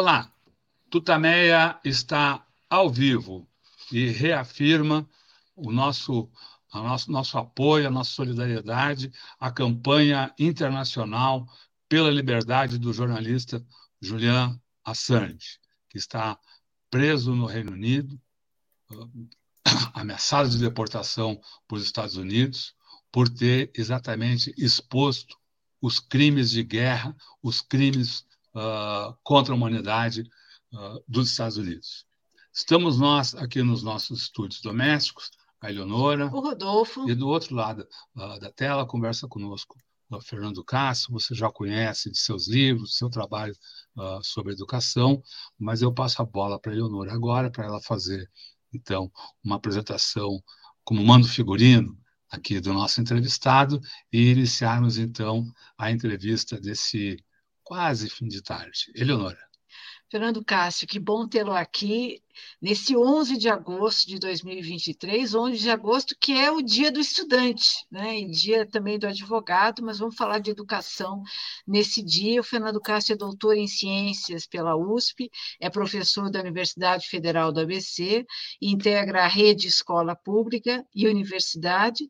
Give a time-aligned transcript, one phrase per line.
[0.00, 0.32] Olá,
[0.88, 3.48] Tutameia está ao vivo
[3.90, 5.04] e reafirma
[5.56, 6.30] o nosso,
[6.72, 11.48] a nosso, nosso apoio, a nossa solidariedade à campanha internacional
[11.88, 13.60] pela liberdade do jornalista
[14.00, 15.58] Julian Assange,
[15.88, 16.38] que está
[16.88, 18.16] preso no Reino Unido,
[19.94, 22.72] ameaçado de deportação para os Estados Unidos,
[23.10, 25.36] por ter exatamente exposto
[25.82, 28.27] os crimes de guerra, os crimes
[28.58, 30.22] uh, contra a humanidade
[30.72, 32.04] uh, dos Estados Unidos.
[32.52, 35.30] Estamos nós aqui nos nossos estúdios domésticos,
[35.60, 36.26] a Eleonora.
[36.26, 37.08] O Rodolfo.
[37.08, 39.76] E do outro lado uh, da tela conversa conosco
[40.10, 43.54] o Fernando Castro, você já conhece de seus livros, seu trabalho
[44.22, 45.22] sobre educação,
[45.58, 48.26] mas eu passo a bola para a Eleonora agora, para ela fazer,
[48.72, 49.12] então,
[49.44, 50.42] uma apresentação
[50.82, 51.94] como mando figurino
[52.30, 55.44] aqui do nosso entrevistado e iniciarmos, então,
[55.76, 57.22] a entrevista desse
[57.68, 58.90] quase fim de tarde.
[58.94, 59.38] Eleonora.
[60.10, 62.22] Fernando Cássio, que bom tê-lo aqui
[62.60, 67.84] nesse 11 de agosto de 2023, 11 de agosto, que é o dia do estudante,
[67.90, 68.18] né?
[68.18, 71.22] e dia também do advogado, mas vamos falar de educação
[71.66, 72.40] nesse dia.
[72.40, 75.30] O Fernando Castro é doutor em ciências pela USP,
[75.60, 78.26] é professor da Universidade Federal do ABC,
[78.60, 82.08] integra a rede Escola Pública e Universidade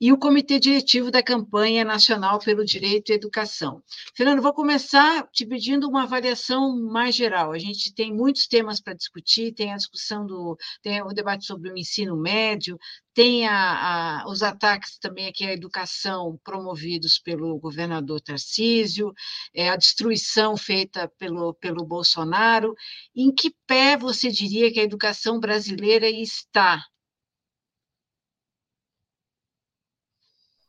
[0.00, 3.82] e o comitê diretivo da campanha nacional pelo direito à educação.
[4.14, 7.52] Fernando, vou começar te pedindo uma avaliação mais geral.
[7.52, 11.70] A gente tem muitos temas para discutir, tem a discussão do, tem o debate sobre
[11.70, 12.78] o ensino médio,
[13.14, 19.12] tem a, a, os ataques também aqui à educação promovidos pelo governador Tarcísio,
[19.54, 22.74] é, a destruição feita pelo, pelo Bolsonaro.
[23.14, 26.84] Em que pé você diria que a educação brasileira está?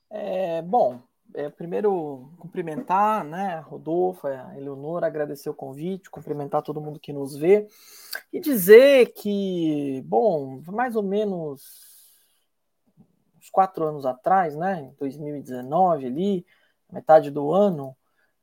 [0.10, 1.02] É, bom,
[1.34, 7.36] é, primeiro cumprimentar, né, Rodolfo, a Eleonora, agradecer o convite, cumprimentar todo mundo que nos
[7.36, 7.68] vê
[8.32, 11.92] e dizer que, bom, mais ou menos
[13.38, 16.46] uns quatro anos atrás, né, em 2019 ali,
[16.92, 17.96] metade do ano,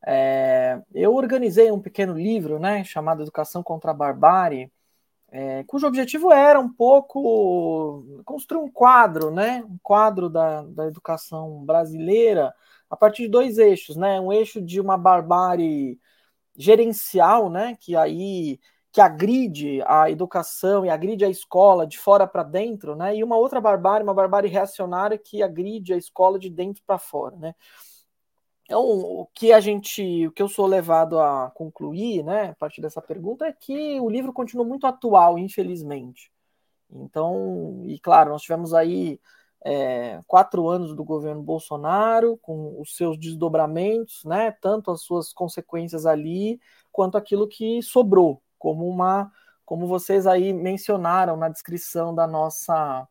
[0.06, 4.72] é, eu organizei um pequeno livro, né, chamado Educação contra a Barbárie,
[5.30, 11.64] é, cujo objetivo era um pouco construir um quadro, né, um quadro da, da educação
[11.64, 12.54] brasileira
[12.90, 14.20] a partir de dois eixos, né?
[14.20, 15.98] Um eixo de uma barbárie
[16.56, 17.76] gerencial, né?
[17.80, 18.58] Que aí
[18.90, 23.14] que agride a educação e agride a escola de fora para dentro, né?
[23.16, 27.36] E uma outra barbárie, uma barbárie reacionária que agride a escola de dentro para fora,
[27.36, 27.54] né?
[28.64, 32.82] Então, o que a gente, o que eu sou levado a concluir, né, a partir
[32.82, 36.30] dessa pergunta é que o livro continua muito atual, infelizmente.
[36.90, 39.18] Então, e claro, nós tivemos aí
[39.64, 46.06] é, quatro anos do governo Bolsonaro, com os seus desdobramentos, né, tanto as suas consequências
[46.06, 46.60] ali,
[46.92, 49.30] quanto aquilo que sobrou, como uma,
[49.64, 53.06] como vocês aí mencionaram na descrição da nossa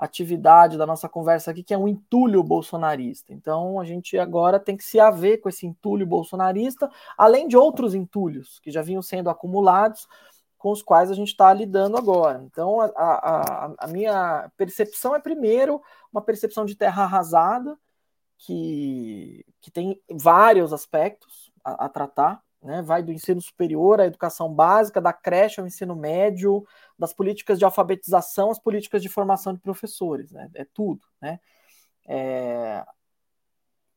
[0.00, 3.34] atividade, da nossa conversa aqui, que é um entulho bolsonarista.
[3.34, 7.94] Então, a gente agora tem que se haver com esse entulho bolsonarista, além de outros
[7.94, 10.08] entulhos que já vinham sendo acumulados,
[10.60, 12.42] com os quais a gente está lidando agora.
[12.44, 15.80] Então, a, a, a, minha percepção é, primeiro,
[16.12, 17.78] uma percepção de terra arrasada,
[18.36, 22.82] que, que tem vários aspectos a, a tratar, né?
[22.82, 26.62] vai do ensino superior à educação básica, da creche ao ensino médio,
[26.98, 30.50] das políticas de alfabetização às políticas de formação de professores, né?
[30.54, 31.00] é tudo.
[31.22, 31.40] Né?
[32.06, 32.84] É,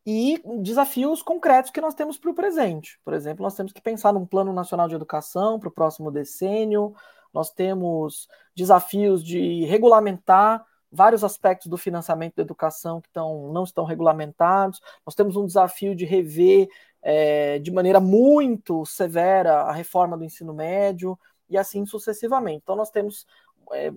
[0.06, 3.00] e desafios concretos que nós temos para o presente.
[3.04, 6.94] Por exemplo, nós temos que pensar num plano nacional de educação para o próximo decênio,
[7.34, 13.84] nós temos desafios de regulamentar vários aspectos do financiamento da educação que estão, não estão
[13.84, 16.68] regulamentados, nós temos um desafio de rever
[17.02, 21.18] é, de maneira muito severa a reforma do ensino médio
[21.50, 22.62] e assim sucessivamente.
[22.64, 23.26] Então, nós temos
[23.72, 23.92] é,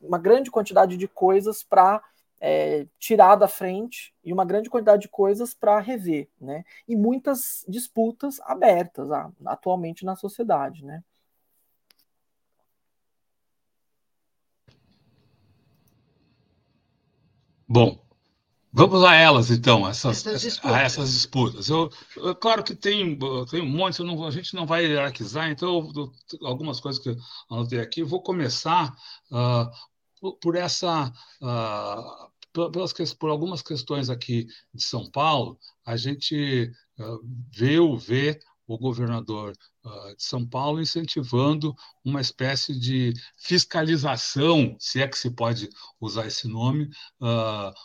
[0.00, 2.02] uma grande quantidade de coisas para
[2.40, 6.64] é, tirar da frente e uma grande quantidade de coisas para rever, né?
[6.86, 11.02] E muitas disputas abertas ah, atualmente na sociedade, né?
[17.68, 17.98] Bom,
[18.72, 20.72] vamos a elas então, essas, essas disputas.
[20.72, 21.68] A essas disputas.
[21.68, 23.18] Eu, eu, claro que tem,
[23.50, 26.12] tem um monte, não, a gente não vai hierarquizar, então eu,
[26.46, 27.16] algumas coisas que eu
[27.50, 28.04] anotei aqui.
[28.04, 28.94] Vou começar
[29.32, 29.68] uh,
[30.34, 31.12] por, essa.
[31.40, 38.78] Uh, pelas, por algumas questões aqui de São Paulo, a gente uh, o vê o
[38.78, 39.52] governador
[40.16, 41.74] de São Paulo, incentivando
[42.04, 45.68] uma espécie de fiscalização, se é que se pode
[46.00, 46.90] usar esse nome,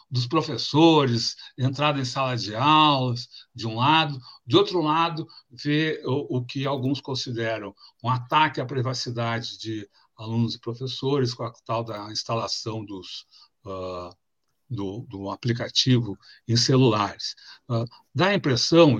[0.09, 6.37] dos professores, entrada em sala de aulas, de um lado, de outro lado, ver o,
[6.37, 9.87] o que alguns consideram um ataque à privacidade de
[10.21, 13.25] alunos e professores, com a tal da instalação dos,
[13.65, 14.15] uh,
[14.69, 17.35] do, do, aplicativo em celulares.
[17.69, 18.97] Uh, dá a impressão,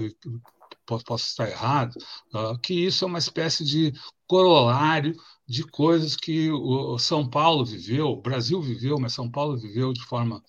[0.85, 1.95] posso, posso estar errado,
[2.33, 3.94] uh, que isso é uma espécie de
[4.27, 5.15] corolário
[5.47, 10.01] de coisas que o São Paulo viveu, o Brasil viveu, mas São Paulo viveu de
[10.06, 10.41] forma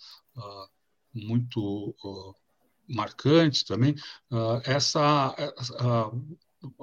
[1.13, 1.95] muito
[2.87, 3.97] marcante também,
[4.65, 5.35] essa,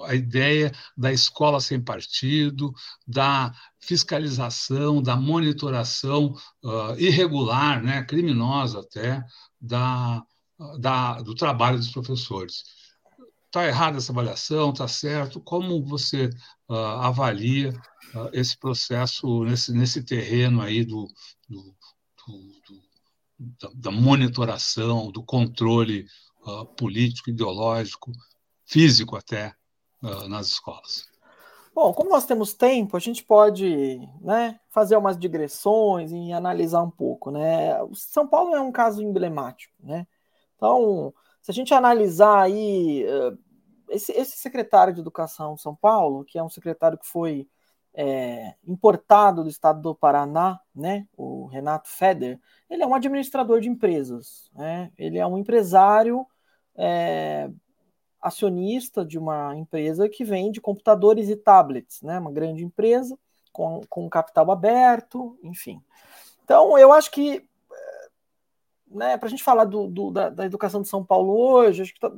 [0.04, 2.74] a ideia da escola sem partido,
[3.08, 6.36] da fiscalização, da monitoração
[6.98, 9.24] irregular, né, criminosa até,
[9.60, 10.24] da,
[10.80, 12.64] da, do trabalho dos professores.
[13.46, 14.70] Está errada essa avaliação?
[14.70, 15.42] Está certo?
[15.42, 16.30] Como você
[16.68, 17.72] uh, avalia
[18.14, 21.08] uh, esse processo nesse, nesse terreno aí do,
[21.48, 21.76] do,
[22.28, 22.84] do,
[23.60, 26.06] da, da, monitoração, do controle
[26.46, 28.12] uh, político, ideológico,
[28.66, 29.56] físico até
[30.02, 31.08] nas escolas?
[31.74, 36.92] Bom, como nós temos tempo, a gente pode né, fazer umas digressões e analisar um
[36.92, 37.32] pouco.
[37.32, 37.82] Né?
[37.84, 39.74] O São Paulo é um caso emblemático.
[39.80, 40.06] Né?
[40.56, 43.34] Então, se a gente analisar aí, eh,
[43.90, 47.48] esse, esse secretário de Educação de São Paulo, que é um secretário que foi
[47.94, 53.70] é, importado do estado do Paraná, né, o Renato Feder, ele é um administrador de
[53.70, 56.26] empresas, né, ele é um empresário
[56.76, 57.50] é,
[58.22, 63.18] acionista de uma empresa que vende computadores e tablets, né, uma grande empresa
[63.52, 65.82] com, com capital aberto, enfim.
[66.44, 67.48] Então, eu acho que
[68.90, 71.94] né, para a gente falar do, do da, da, educação de São Paulo hoje, acho
[71.94, 72.12] que tá,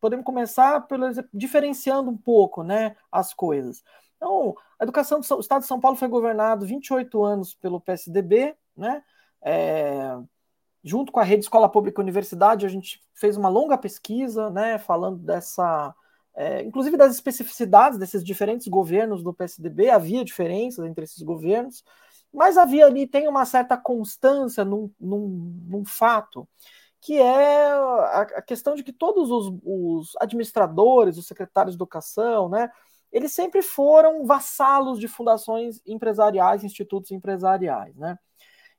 [0.00, 3.82] podemos começar pelo, diferenciando um pouco né, as coisas.
[4.16, 9.02] Então, a educação do Estado de São Paulo foi governado 28 anos pelo PSDB, né?
[9.42, 10.16] É,
[10.86, 15.18] junto com a rede Escola Pública Universidade, a gente fez uma longa pesquisa, né, falando
[15.18, 15.92] dessa,
[16.32, 21.82] é, inclusive das especificidades desses diferentes governos do PSDB, havia diferenças entre esses governos,
[22.32, 26.48] mas havia ali, tem uma certa constância num, num, num fato,
[27.00, 32.48] que é a, a, questão de que todos os, os, administradores, os secretários de educação,
[32.48, 32.70] né,
[33.10, 38.16] eles sempre foram vassalos de fundações empresariais, institutos empresariais, né?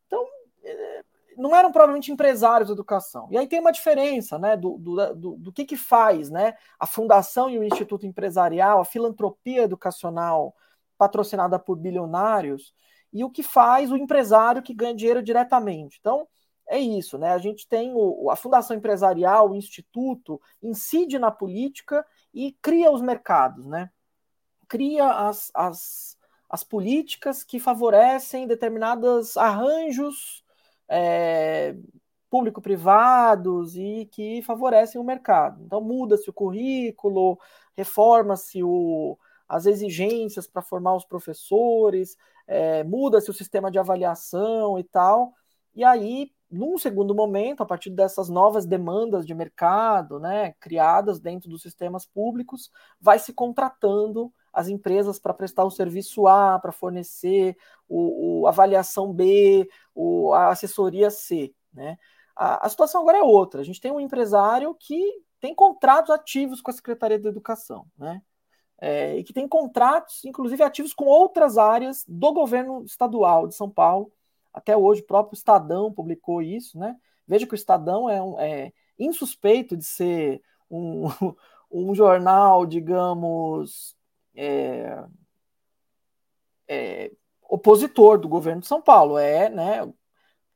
[0.06, 0.26] Então,
[0.64, 1.04] é,
[1.38, 3.28] não eram provavelmente empresários de educação.
[3.32, 6.88] E aí tem uma diferença, né, do, do, do, do que que faz, né, a
[6.88, 10.56] fundação e o instituto empresarial, a filantropia educacional
[10.98, 12.74] patrocinada por bilionários,
[13.14, 15.98] e o que faz o empresário que ganha dinheiro diretamente.
[16.00, 16.28] Então,
[16.68, 17.32] é isso, né?
[17.32, 23.02] A gente tem o, a fundação empresarial, o instituto, incide na política e cria os
[23.02, 23.90] mercados, né?
[24.68, 26.18] Cria as, as,
[26.50, 30.44] as políticas que favorecem determinados arranjos
[30.88, 31.76] é,
[32.30, 35.64] público-privados e que favorecem o mercado.
[35.64, 37.40] Então, muda-se o currículo,
[37.76, 38.60] reforma-se
[39.48, 45.34] as exigências para formar os professores, é, muda-se o sistema de avaliação e tal,
[45.78, 51.48] e aí, num segundo momento, a partir dessas novas demandas de mercado, né, criadas dentro
[51.48, 57.58] dos sistemas públicos, vai se contratando as empresas para prestar o serviço A, para fornecer
[57.88, 61.98] o, o, avaliação B, o, a assessoria C, né?
[62.36, 63.62] A, a situação agora é outra.
[63.62, 65.02] A gente tem um empresário que
[65.40, 68.22] tem contratos ativos com a Secretaria da Educação, né?
[68.80, 73.70] é, e que tem contratos, inclusive ativos com outras áreas do governo estadual de São
[73.70, 74.12] Paulo.
[74.54, 76.96] Até hoje, o próprio Estadão publicou isso, né?
[77.28, 81.06] Veja que o Estadão é, um, é insuspeito de ser um,
[81.72, 83.96] um jornal, digamos,
[84.38, 85.04] é,
[86.68, 87.12] é,
[87.50, 89.18] opositor do governo de São Paulo.
[89.18, 89.92] É, né,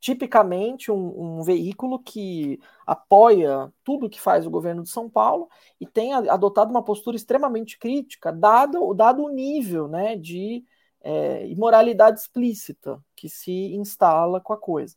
[0.01, 5.47] tipicamente um, um, veículo que apoia tudo que faz o governo de São Paulo
[5.79, 10.65] e tem adotado uma postura extremamente crítica, dado, dado o nível né, de
[11.01, 14.95] é, imoralidade explícita que se instala com a coisa.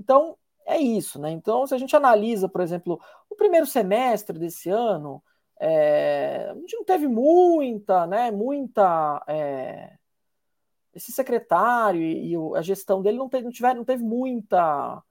[0.00, 1.20] Então, é isso.
[1.20, 1.30] Né?
[1.30, 5.22] Então, se a gente analisa, por exemplo, o primeiro semestre desse ano,
[5.58, 9.96] é, a gente não teve muita, né, muita é,
[10.94, 15.02] esse secretário e, e a gestão dele não teve, não tiver, não teve muita,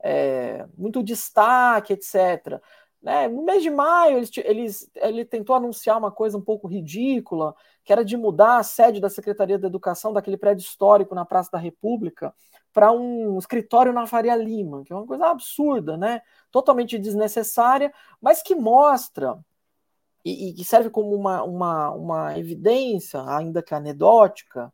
[0.00, 2.60] é, muito destaque, etc.
[3.02, 3.26] Né?
[3.26, 7.54] No mês de maio, eles, eles, ele tentou anunciar uma coisa um pouco ridícula,
[7.84, 11.50] que era de mudar a sede da Secretaria da Educação, daquele prédio histórico na Praça
[11.52, 12.32] da República,
[12.72, 16.22] para um escritório na Faria Lima, que é uma coisa absurda, né?
[16.50, 19.38] totalmente desnecessária, mas que mostra
[20.24, 24.72] e, que serve como uma, uma, uma evidência, ainda que anedótica,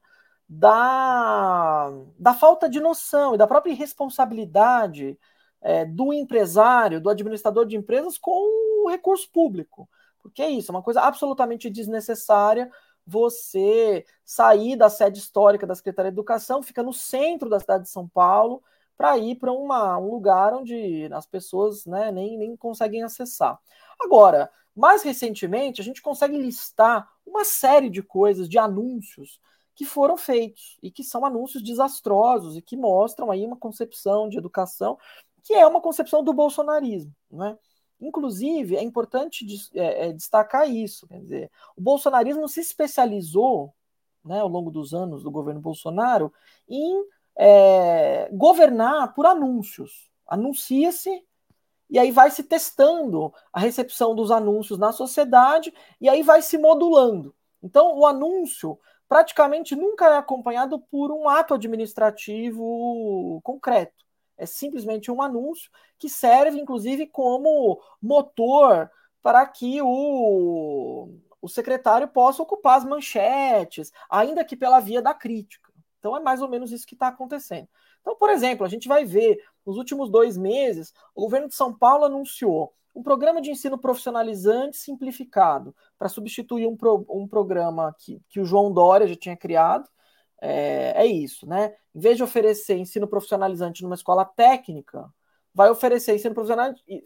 [0.48, 5.18] da, da falta de noção e da própria irresponsabilidade
[5.60, 9.88] é, do empresário, do administrador de empresas com o recurso público.
[10.22, 12.70] Porque é isso, é uma coisa absolutamente desnecessária
[13.06, 17.90] você sair da sede histórica da Secretaria de Educação, fica no centro da cidade de
[17.90, 18.62] São Paulo,
[18.98, 23.58] para ir para um lugar onde as pessoas né, nem, nem conseguem acessar.
[23.98, 29.40] Agora, mais recentemente, a gente consegue listar uma série de coisas, de anúncios
[29.74, 34.38] que foram feitos e que são anúncios desastrosos e que mostram aí uma concepção de
[34.38, 34.98] educação
[35.42, 37.56] que é uma concepção do bolsonarismo, né?
[38.00, 41.06] Inclusive, é importante é, é, destacar isso.
[41.08, 43.74] Quer dizer, o bolsonarismo se especializou,
[44.24, 46.32] né, ao longo dos anos do governo Bolsonaro,
[46.68, 47.02] em
[47.34, 50.10] é, governar por anúncios.
[50.26, 51.24] Anuncia-se
[51.90, 56.58] e aí vai se testando a recepção dos anúncios na sociedade e aí vai se
[56.58, 57.34] modulando.
[57.62, 58.78] Então, o anúncio
[59.08, 64.04] praticamente nunca é acompanhado por um ato administrativo concreto.
[64.36, 68.90] É simplesmente um anúncio que serve, inclusive, como motor
[69.22, 71.08] para que o,
[71.40, 75.72] o secretário possa ocupar as manchetes, ainda que pela via da crítica.
[75.98, 77.68] Então, é mais ou menos isso que está acontecendo.
[78.00, 81.76] Então, por exemplo, a gente vai ver, nos últimos dois meses, o governo de São
[81.76, 88.20] Paulo anunciou um programa de ensino profissionalizante simplificado para substituir um, pro, um programa que,
[88.28, 89.88] que o João Dória já tinha criado,
[90.40, 91.74] é, é isso, né?
[91.94, 95.08] Em vez de oferecer ensino profissionalizante numa escola técnica,
[95.54, 96.34] vai oferecer ensino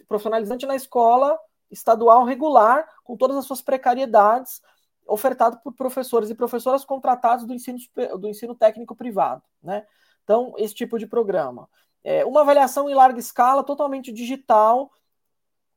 [0.07, 1.39] profissionalizante na escola
[1.71, 4.61] estadual regular, com todas as suas precariedades,
[5.07, 7.79] ofertado por professores e professoras contratados do ensino,
[8.19, 9.87] do ensino técnico privado, né?
[10.25, 11.69] Então, esse tipo de programa.
[12.05, 14.91] É, uma avaliação em larga escala, totalmente digital,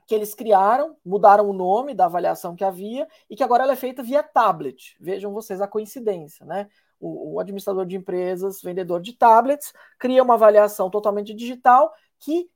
[0.07, 3.75] que eles criaram, mudaram o nome da avaliação que havia e que agora ela é
[3.75, 4.95] feita via tablet.
[4.99, 6.67] Vejam vocês a coincidência, né?
[6.99, 12.49] o, o administrador de empresas, vendedor de tablets, cria uma avaliação totalmente digital que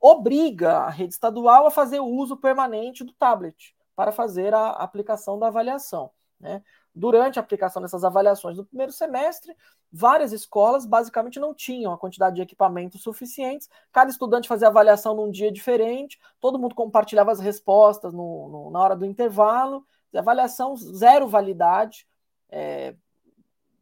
[0.00, 5.38] obriga a rede estadual a fazer o uso permanente do tablet para fazer a aplicação
[5.38, 6.10] da avaliação.
[6.38, 6.62] Né?
[6.94, 9.56] Durante a aplicação dessas avaliações do primeiro semestre,
[9.92, 15.30] várias escolas basicamente não tinham a quantidade de equipamentos suficientes, cada estudante fazia avaliação num
[15.30, 19.84] dia diferente, todo mundo compartilhava as respostas no, no, na hora do intervalo,
[20.14, 22.06] avaliação zero validade,
[22.48, 22.94] é,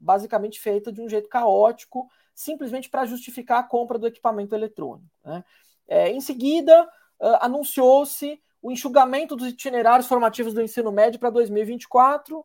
[0.00, 5.07] basicamente feita de um jeito caótico, simplesmente para justificar a compra do equipamento eletrônico.
[5.25, 5.45] Né?
[5.87, 6.85] É, em seguida,
[7.21, 12.45] uh, anunciou-se o enxugamento dos itinerários formativos do ensino médio para 2024,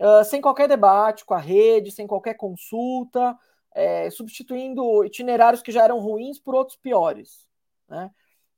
[0.00, 3.36] uh, sem qualquer debate com a rede, sem qualquer consulta,
[3.74, 7.48] é, substituindo itinerários que já eram ruins por outros piores.
[7.88, 8.10] Né?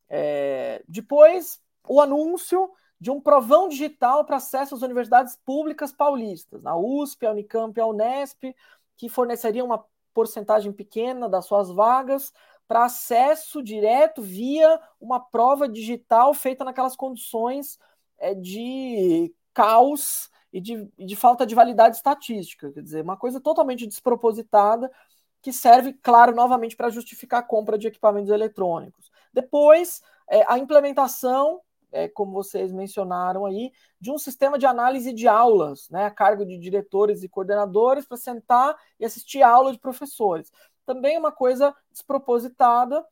[0.09, 6.77] É, depois, o anúncio de um provão digital para acesso às universidades públicas paulistas, a
[6.77, 8.55] USP, a Unicamp e a Unesp,
[8.97, 12.33] que forneceriam uma porcentagem pequena das suas vagas
[12.67, 17.79] para acesso direto via uma prova digital feita naquelas condições
[18.19, 22.71] é, de caos e de, de falta de validade estatística.
[22.73, 24.91] Quer dizer, uma coisa totalmente despropositada
[25.43, 29.11] que serve, claro, novamente para justificar a compra de equipamentos eletrônicos.
[29.33, 31.61] Depois, é, a implementação
[31.97, 36.45] é, como vocês mencionaram aí, de um sistema de análise de aulas, né, a cargo
[36.45, 40.53] de diretores e coordenadores para sentar e assistir aula de professores.
[40.85, 43.05] Também uma coisa despropositada,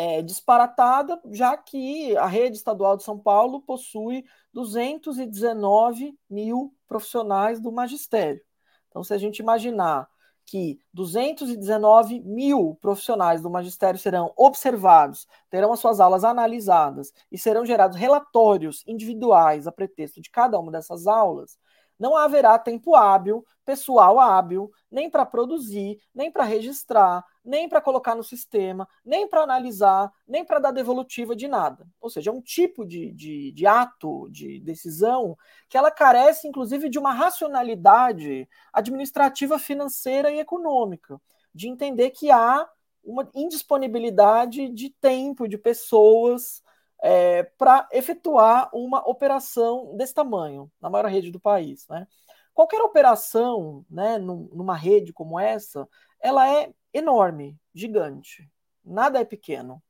[0.00, 7.70] é, disparatada, já que a rede estadual de São Paulo possui 219 mil profissionais do
[7.70, 8.40] magistério.
[8.88, 10.08] Então, se a gente imaginar
[10.46, 17.66] que 219 mil profissionais do magistério serão observados, terão as suas aulas analisadas e serão
[17.66, 21.58] gerados relatórios individuais a pretexto de cada uma dessas aulas,
[22.00, 28.14] não haverá tempo hábil, pessoal hábil, nem para produzir, nem para registrar, nem para colocar
[28.14, 31.86] no sistema, nem para analisar, nem para dar devolutiva de nada.
[32.00, 35.36] Ou seja, é um tipo de, de, de, ato, de decisão,
[35.68, 41.20] que ela carece, inclusive, de uma racionalidade administrativa, financeira e econômica,
[41.54, 42.66] de entender que há
[43.04, 46.62] uma indisponibilidade de tempo, de pessoas,
[47.02, 51.86] é, para efetuar uma operação desse tamanho, na maior rede do país.
[51.88, 52.06] Né?
[52.52, 55.88] Qualquer operação né, numa rede como essa,
[56.20, 58.50] ela é enorme, gigante.
[58.84, 59.82] Nada é pequeno.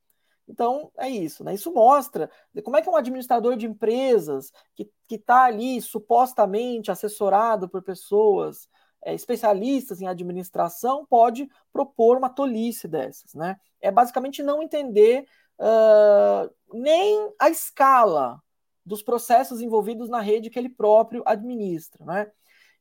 [0.47, 1.45] Então, é isso.
[1.45, 1.55] Né?
[1.55, 2.31] Isso mostra
[2.65, 8.69] como é que um administrador de empresas que está ali supostamente assessorado por pessoas
[9.03, 13.35] é, especialistas em administração pode propor uma tolice dessas.
[13.35, 13.57] Né?
[13.81, 15.27] É basicamente não entender
[15.59, 18.41] uh, nem a escala
[18.85, 22.05] dos processos envolvidos na rede que ele próprio administra.
[22.05, 22.31] Né?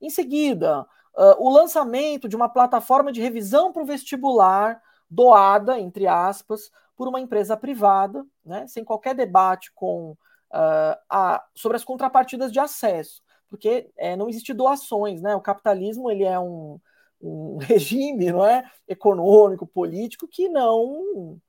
[0.01, 6.07] Em seguida, uh, o lançamento de uma plataforma de revisão para o vestibular doada, entre
[6.07, 12.51] aspas, por uma empresa privada, né, sem qualquer debate com, uh, a, sobre as contrapartidas
[12.51, 15.35] de acesso, porque é, não existe doações, né?
[15.35, 16.79] O capitalismo ele é um,
[17.21, 21.39] um regime, não é, econômico, político que não,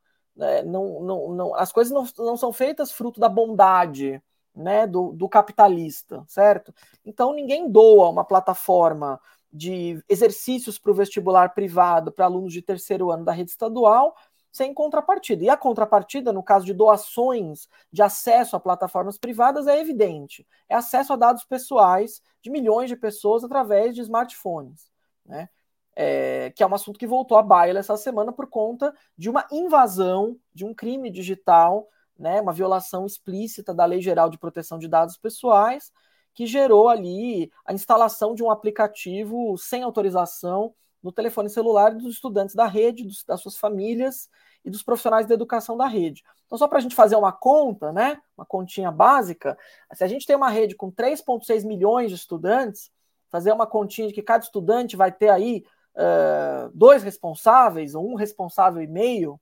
[0.41, 4.23] né, não, não, não as coisas não, não são feitas fruto da bondade,
[4.55, 6.75] né, do, do capitalista, certo?
[7.05, 9.21] Então ninguém doa uma plataforma
[9.53, 14.17] de exercícios para o vestibular privado para alunos de terceiro ano da rede estadual
[14.51, 15.45] sem contrapartida.
[15.45, 20.75] E a contrapartida, no caso de doações de acesso a plataformas privadas, é evidente: é
[20.75, 24.91] acesso a dados pessoais de milhões de pessoas através de smartphones.
[25.25, 25.49] Né?
[25.97, 29.47] É, que é um assunto que voltou à baila essa semana por conta de uma
[29.51, 34.87] invasão, de um crime digital, né, uma violação explícita da Lei Geral de Proteção de
[34.87, 35.91] Dados Pessoais,
[36.35, 42.55] que gerou ali a instalação de um aplicativo sem autorização no telefone celular dos estudantes
[42.55, 44.29] da rede, dos, das suas famílias
[44.65, 46.23] e dos profissionais da educação da rede.
[46.45, 49.57] Então, só para a gente fazer uma conta, né, uma continha básica,
[49.95, 52.91] se a gente tem uma rede com 3,6 milhões de estudantes,
[53.31, 55.65] fazer uma continha de que cada estudante vai ter aí
[55.97, 59.41] uh, dois responsáveis, ou um responsável e meio,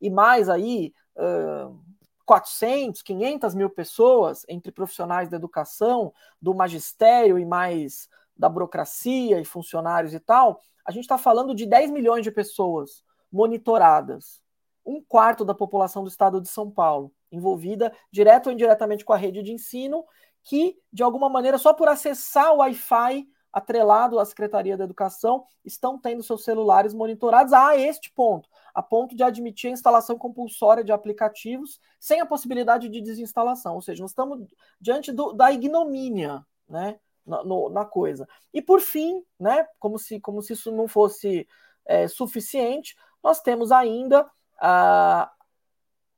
[0.00, 1.78] e mais aí uh,
[2.24, 6.12] 400, 500 mil pessoas, entre profissionais da educação,
[6.42, 11.64] do magistério e mais da burocracia e funcionários e tal, a gente está falando de
[11.64, 14.40] 10 milhões de pessoas monitoradas,
[14.84, 19.16] um quarto da população do estado de São Paulo, envolvida direto ou indiretamente com a
[19.16, 20.04] rede de ensino,
[20.44, 25.98] que, de alguma maneira, só por acessar o Wi-Fi atrelado à Secretaria da Educação, estão
[25.98, 30.92] tendo seus celulares monitorados a este ponto, a ponto de admitir a instalação compulsória de
[30.92, 33.74] aplicativos sem a possibilidade de desinstalação.
[33.74, 34.46] Ou seja, nós estamos
[34.80, 36.98] diante do, da ignomínia, né?
[37.26, 38.28] na, no, na coisa.
[38.54, 41.46] E por fim, né, como, se, como se isso não fosse
[41.84, 45.30] é, suficiente, nós temos ainda a,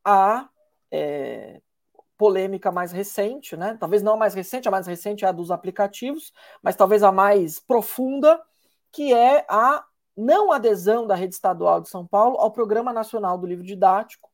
[0.04, 0.49] a
[0.91, 1.60] é,
[2.19, 3.76] polêmica mais recente, né?
[3.78, 7.13] Talvez não a mais recente, a mais recente é a dos aplicativos, mas talvez a
[7.13, 8.43] mais profunda,
[8.93, 9.85] que é a
[10.17, 14.28] não adesão da rede estadual de São Paulo ao Programa Nacional do Livro Didático,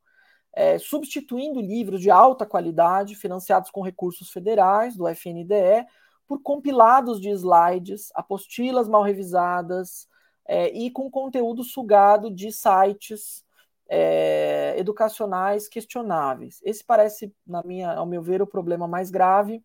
[0.54, 5.86] é, substituindo livros de alta qualidade, financiados com recursos federais do FNDE,
[6.26, 10.08] por compilados de slides, apostilas mal revisadas
[10.46, 13.43] é, e com conteúdo sugado de sites
[13.88, 16.60] é, educacionais questionáveis.
[16.62, 19.62] Esse parece, na minha, ao meu ver, o problema mais grave,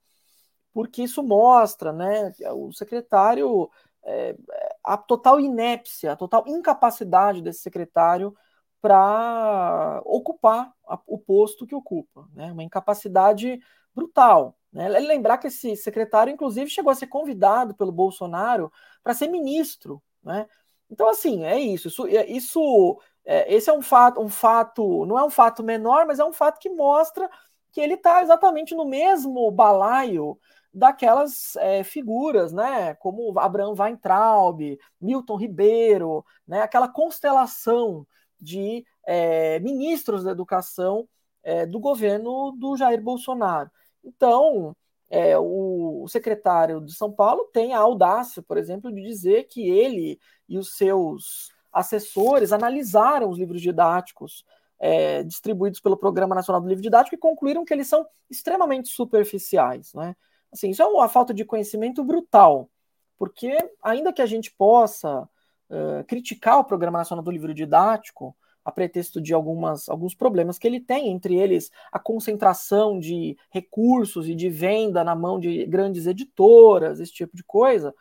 [0.73, 3.69] porque isso mostra, né, o secretário
[4.03, 4.35] é,
[4.83, 8.35] a total inépcia, a total incapacidade desse secretário
[8.81, 13.59] para ocupar a, o posto que ocupa, né, uma incapacidade
[13.93, 14.57] brutal.
[14.71, 14.87] Né?
[14.87, 18.71] Lembrar que esse secretário, inclusive, chegou a ser convidado pelo Bolsonaro
[19.03, 20.01] para ser ministro.
[20.23, 20.47] Né?
[20.89, 21.87] Então, assim, é isso.
[21.87, 22.99] Isso, é, isso
[23.31, 26.33] é, esse é um fato, um fato, não é um fato menor, mas é um
[26.33, 27.29] fato que mostra
[27.71, 30.35] que ele está exatamente no mesmo balaio
[30.73, 38.03] daquelas é, figuras, né, como Abraham Weintraub, Milton Ribeiro, né, aquela constelação
[38.41, 41.07] de é, ministros da educação
[41.43, 43.69] é, do governo do Jair Bolsonaro.
[44.03, 44.75] Então,
[45.07, 49.69] é, o, o, secretário de São Paulo tem a audácia, por exemplo, de dizer que
[49.69, 54.45] ele e os seus assessores analisaram os livros didáticos
[54.79, 59.93] é, distribuídos pelo Programa Nacional do Livro Didático e concluíram que eles são extremamente superficiais.
[59.93, 60.15] Né?
[60.51, 62.69] Assim, isso é uma falta de conhecimento brutal,
[63.17, 68.71] porque ainda que a gente possa uh, criticar o Programa Nacional do Livro Didático, a
[68.71, 74.35] pretexto de algumas, alguns problemas que ele tem, entre eles a concentração de recursos e
[74.35, 77.93] de venda na mão de grandes editoras, esse tipo de coisa,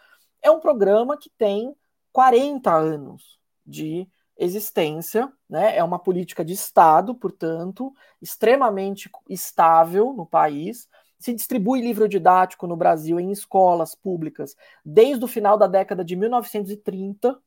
[0.43, 1.75] é um programa que tem
[2.13, 3.38] 40 anos
[3.69, 5.77] de existência, né?
[5.77, 10.89] é uma política de Estado, portanto, extremamente estável no país.
[11.19, 16.15] Se distribui livro didático no Brasil em escolas públicas desde o final da década de
[16.15, 17.39] 1930,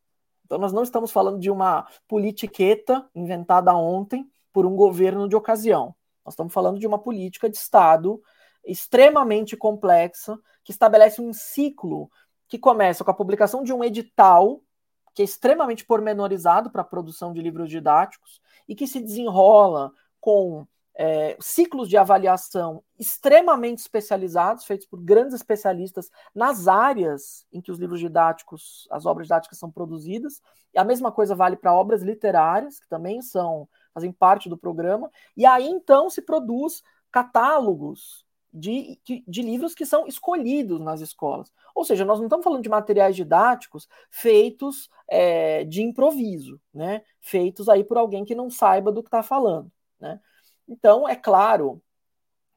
[0.52, 5.96] então, nós não estamos falando de uma politiqueta inventada ontem por um governo de ocasião.
[6.26, 8.22] Nós estamos falando de uma política de Estado
[8.66, 12.12] extremamente complexa, que estabelece um ciclo
[12.50, 14.62] que começa com a publicação de um edital,
[15.14, 20.66] que é extremamente pormenorizado para a produção de livros didáticos, e que se desenrola com
[20.94, 27.80] é, ciclos de avaliação extremamente especializados, feitos por grandes especialistas nas áreas em que os
[27.80, 30.42] livros didáticos, as obras didáticas são produzidas.
[30.74, 35.12] E a mesma coisa vale para obras literárias, que também são fazem parte do programa.
[35.36, 41.52] E aí então se produz catálogos de, de, livros que são escolhidos nas escolas.
[41.74, 47.02] Ou seja, nós não estamos falando de materiais didáticos feitos é, de improviso, né?
[47.22, 50.20] Feitos aí por alguém que não saiba do que está falando, né?
[50.68, 51.82] Então, é claro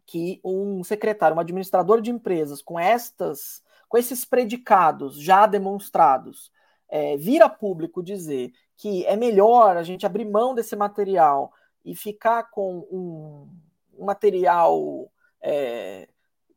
[0.07, 6.51] que um secretário, um administrador de empresas com estas, com esses predicados já demonstrados,
[6.89, 11.53] é, vir a público dizer que é melhor a gente abrir mão desse material
[11.85, 15.11] e ficar com um material
[15.45, 16.09] é,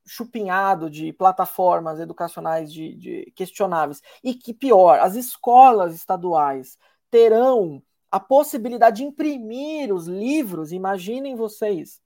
[0.05, 6.77] chupinhado de plataformas educacionais de, de questionáveis e que pior, as escolas estaduais
[7.11, 12.01] terão a possibilidade de imprimir os livros, imaginem vocês,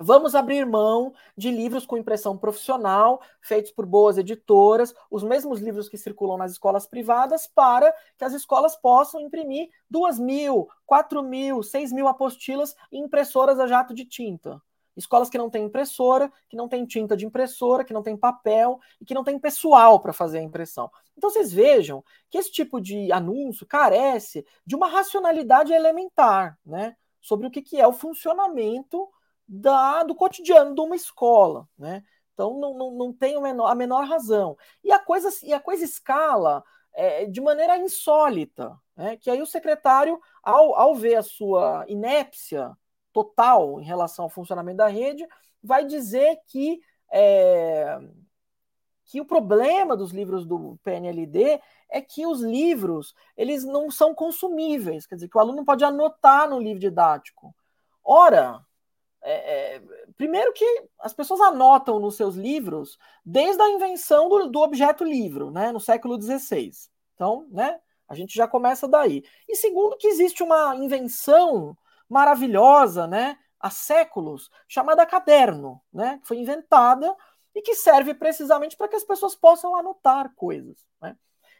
[0.00, 5.88] Vamos abrir mão de livros com impressão profissional, feitos por boas editoras, os mesmos livros
[5.88, 11.62] que circulam nas escolas privadas, para que as escolas possam imprimir duas mil, quatro mil,
[11.62, 14.60] seis mil apostilas em impressoras a jato de tinta.
[14.96, 18.78] Escolas que não têm impressora, que não têm tinta de impressora, que não têm papel
[19.00, 20.90] e que não têm pessoal para fazer a impressão.
[21.16, 26.96] Então vocês vejam que esse tipo de anúncio carece de uma racionalidade elementar, né?
[27.20, 29.08] Sobre o que, que é o funcionamento
[29.46, 32.04] da, do cotidiano de uma escola, né?
[32.32, 34.56] Então não, não, não tem a menor razão.
[34.82, 39.16] E a coisa, e a coisa escala é, de maneira insólita, né?
[39.16, 42.76] Que aí o secretário, ao, ao ver a sua inépcia
[43.14, 45.26] total em relação ao funcionamento da rede,
[45.62, 47.98] vai dizer que é,
[49.06, 55.06] que o problema dos livros do PNLD é que os livros eles não são consumíveis,
[55.06, 57.54] quer dizer, que o aluno pode anotar no livro didático.
[58.02, 58.60] Ora,
[59.22, 59.82] é, é,
[60.16, 60.66] primeiro que
[60.98, 65.80] as pessoas anotam nos seus livros desde a invenção do, do objeto livro, né, no
[65.80, 66.72] século XVI.
[67.14, 69.22] Então, né, a gente já começa daí.
[69.48, 71.76] E segundo que existe uma invenção
[72.14, 77.12] maravilhosa, né, há séculos, chamada caderno, né, que foi inventada
[77.52, 80.86] e que serve precisamente para que as pessoas possam anotar coisas.
[81.02, 81.16] Né?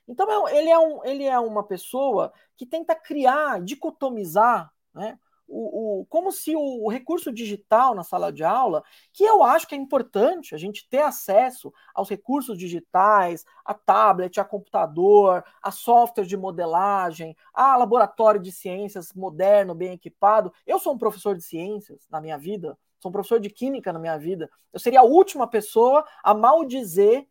[0.07, 6.01] Então, é ele é, um, ele é uma pessoa que tenta criar, dicotomizar né, o,
[6.01, 9.75] o, como se o, o, recurso digital na sala de aula, que eu acho que
[9.75, 16.25] é importante a gente ter acesso aos recursos digitais, a tablet, a computador, a software
[16.25, 20.53] de modelagem, a laboratório de ciências moderno, bem equipado.
[20.67, 23.99] Eu sou um professor de ciências na minha vida, sou um professor de química na
[23.99, 24.51] minha vida.
[24.73, 27.27] Eu seria a última pessoa a maldizer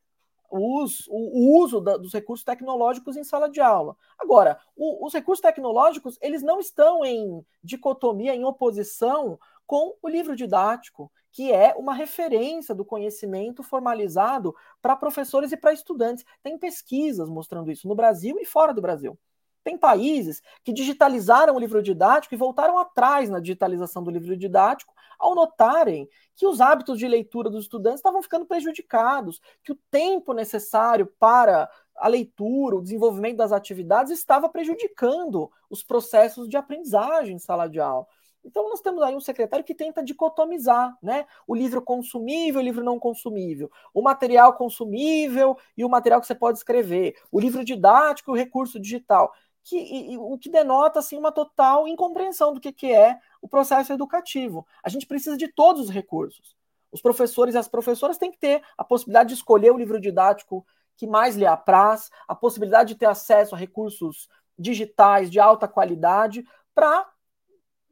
[0.57, 3.95] o uso, o uso da, dos recursos tecnológicos em sala de aula.
[4.19, 10.35] Agora, o, os recursos tecnológicos eles não estão em dicotomia, em oposição com o livro
[10.35, 16.23] didático, que é uma referência do conhecimento formalizado para professores e para estudantes.
[16.43, 19.17] Tem pesquisas mostrando isso no Brasil e fora do Brasil.
[19.63, 24.93] Tem países que digitalizaram o livro didático e voltaram atrás na digitalização do livro didático
[25.19, 30.33] ao notarem que os hábitos de leitura dos estudantes estavam ficando prejudicados, que o tempo
[30.33, 37.39] necessário para a leitura, o desenvolvimento das atividades estava prejudicando os processos de aprendizagem em
[37.39, 38.05] sala de aula.
[38.43, 41.25] Então nós temos aí um secretário que tenta dicotomizar, né?
[41.47, 46.35] O livro consumível, o livro não consumível, o material consumível e o material que você
[46.35, 51.31] pode escrever, o livro didático o recurso digital que, e, o que denota assim, uma
[51.31, 54.65] total incompreensão do que, que é o processo educativo.
[54.83, 56.55] A gente precisa de todos os recursos.
[56.91, 60.65] Os professores e as professoras têm que ter a possibilidade de escolher o livro didático
[60.95, 66.45] que mais lhe apraz, a possibilidade de ter acesso a recursos digitais de alta qualidade
[66.75, 67.09] para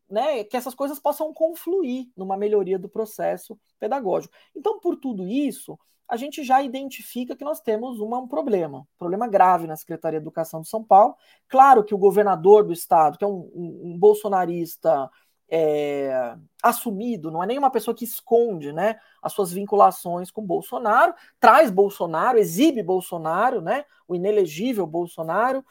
[0.08, 4.34] né, que essas coisas possam confluir numa melhoria do processo pedagógico.
[4.56, 5.80] Então, por tudo isso,
[6.12, 10.19] a gente já identifica que nós temos uma, um problema, um problema grave na Secretaria
[10.19, 11.15] de Educação de São Paulo.
[11.47, 15.10] Claro que o governador do estado, que é um, um, um bolsonarista
[15.50, 21.71] é, assumido, não é nenhuma pessoa que esconde né, as suas vinculações com Bolsonaro, traz
[21.71, 25.63] Bolsonaro, exibe Bolsonaro, né, o inelegível Bolsonaro,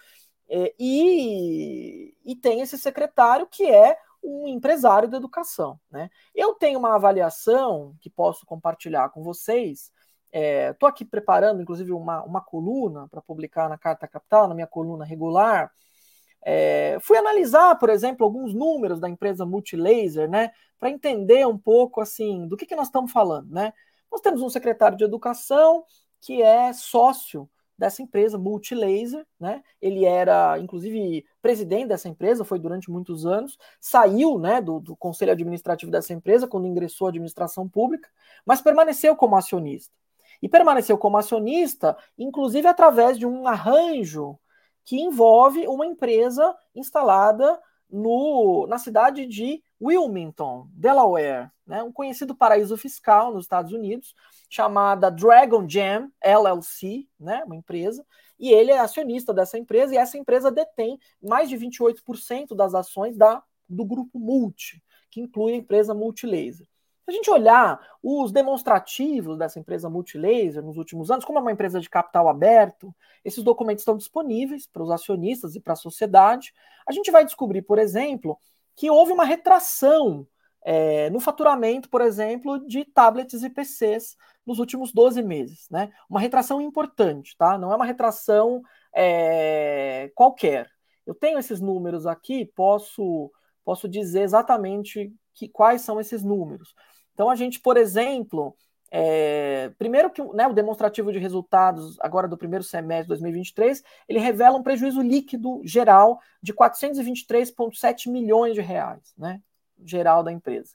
[0.49, 5.79] é, e, e tem esse secretário que é um empresário da educação.
[5.91, 6.09] Né?
[6.35, 9.93] Eu tenho uma avaliação que posso compartilhar com vocês
[10.33, 14.67] Estou é, aqui preparando, inclusive, uma, uma coluna para publicar na Carta Capital, na minha
[14.67, 15.71] coluna regular.
[16.43, 22.01] É, fui analisar, por exemplo, alguns números da empresa Multilaser, né, para entender um pouco
[22.01, 23.51] assim do que, que nós estamos falando.
[23.51, 23.73] Né?
[24.11, 25.85] Nós temos um secretário de educação
[26.21, 29.63] que é sócio dessa empresa, Multilaser, né?
[29.81, 35.33] Ele era, inclusive, presidente dessa empresa, foi durante muitos anos, saiu, né, do, do conselho
[35.33, 38.07] administrativo dessa empresa quando ingressou à administração pública,
[38.45, 40.00] mas permaneceu como acionista
[40.43, 44.39] e permaneceu como acionista, inclusive através de um arranjo
[44.85, 52.77] que envolve uma empresa instalada no, na cidade de Wilmington, Delaware, né, um conhecido paraíso
[52.77, 54.15] fiscal nos Estados Unidos,
[54.49, 58.05] chamada Dragon Jam LLC, né, uma empresa,
[58.39, 63.17] e ele é acionista dessa empresa, e essa empresa detém mais de 28% das ações
[63.17, 66.67] da, do grupo Multi, que inclui a empresa Multilaser.
[67.11, 71.81] A gente olhar os demonstrativos dessa empresa Multilaser nos últimos anos, como é uma empresa
[71.81, 72.95] de capital aberto,
[73.25, 76.55] esses documentos estão disponíveis para os acionistas e para a sociedade.
[76.87, 78.39] A gente vai descobrir, por exemplo,
[78.77, 80.25] que houve uma retração
[80.63, 85.67] é, no faturamento, por exemplo, de tablets e PCs nos últimos 12 meses.
[85.69, 85.91] Né?
[86.09, 87.59] Uma retração importante, tá?
[87.59, 88.63] Não é uma retração
[88.95, 90.71] é, qualquer.
[91.05, 93.33] Eu tenho esses números aqui, posso,
[93.65, 96.73] posso dizer exatamente que, quais são esses números.
[97.21, 98.57] Então, a gente, por exemplo,
[98.91, 104.19] é, primeiro que né, o demonstrativo de resultados agora do primeiro semestre de 2023, ele
[104.19, 109.39] revela um prejuízo líquido geral de 423,7 milhões de reais, né,
[109.85, 110.75] geral da empresa.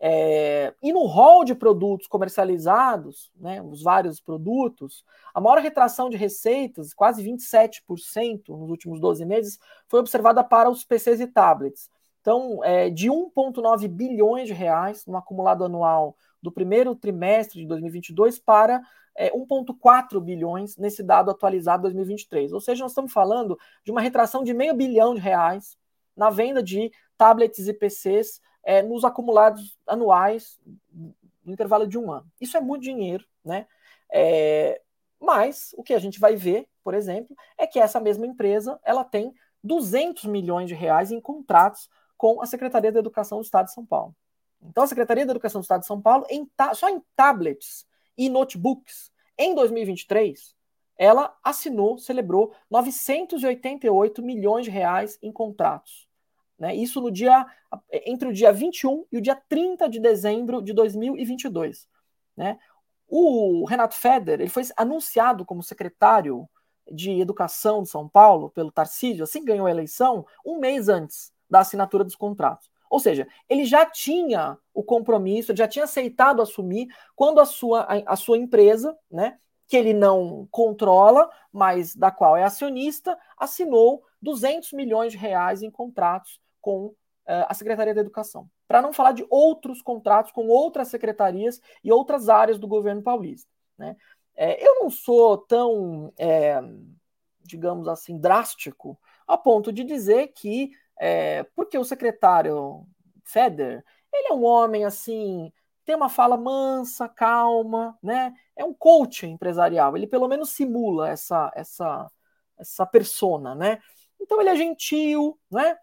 [0.00, 6.16] É, e no rol de produtos comercializados, né, os vários produtos, a maior retração de
[6.16, 11.88] receitas, quase 27% nos últimos 12 meses, foi observada para os PCs e tablets.
[12.26, 18.36] Então, é, de 1,9 bilhões de reais no acumulado anual do primeiro trimestre de 2022
[18.40, 18.82] para
[19.16, 22.52] é, 1,4 bilhões nesse dado atualizado 2023.
[22.52, 25.78] Ou seja, nós estamos falando de uma retração de meio bilhão de reais
[26.16, 30.58] na venda de tablets e PCs é, nos acumulados anuais
[31.44, 32.26] no intervalo de um ano.
[32.40, 33.68] Isso é muito dinheiro, né?
[34.12, 34.82] É,
[35.20, 39.04] mas o que a gente vai ver, por exemplo, é que essa mesma empresa ela
[39.04, 43.72] tem 200 milhões de reais em contratos com a Secretaria da Educação do Estado de
[43.72, 44.14] São Paulo.
[44.62, 48.28] Então, a Secretaria da Educação do Estado de São Paulo, em só em tablets e
[48.28, 50.54] notebooks, em 2023,
[50.98, 56.08] ela assinou, celebrou 988 milhões de reais em contratos.
[56.58, 56.74] Né?
[56.74, 57.46] Isso no dia
[58.06, 61.86] entre o dia 21 e o dia 30 de dezembro de 2022.
[62.34, 62.58] Né?
[63.06, 66.48] O Renato Feder ele foi anunciado como secretário
[66.90, 71.60] de Educação de São Paulo pelo Tarcísio, assim ganhou a eleição, um mês antes da
[71.60, 72.70] assinatura dos contratos.
[72.88, 78.12] Ou seja, ele já tinha o compromisso, já tinha aceitado assumir quando a sua, a,
[78.12, 84.72] a sua empresa, né, que ele não controla, mas da qual é acionista, assinou 200
[84.72, 86.94] milhões de reais em contratos com uh,
[87.26, 88.48] a Secretaria da Educação.
[88.68, 93.50] Para não falar de outros contratos com outras secretarias e outras áreas do governo paulista.
[93.76, 93.96] Né?
[94.34, 96.60] É, eu não sou tão, é,
[97.42, 102.86] digamos assim, drástico a ponto de dizer que é, porque o secretário
[103.24, 105.52] Feder, ele é um homem assim,
[105.84, 108.34] tem uma fala mansa, calma, né?
[108.56, 109.96] É um coach empresarial.
[109.96, 112.10] Ele pelo menos simula essa essa
[112.58, 113.78] essa persona, né?
[114.20, 115.76] Então ele é gentil, né?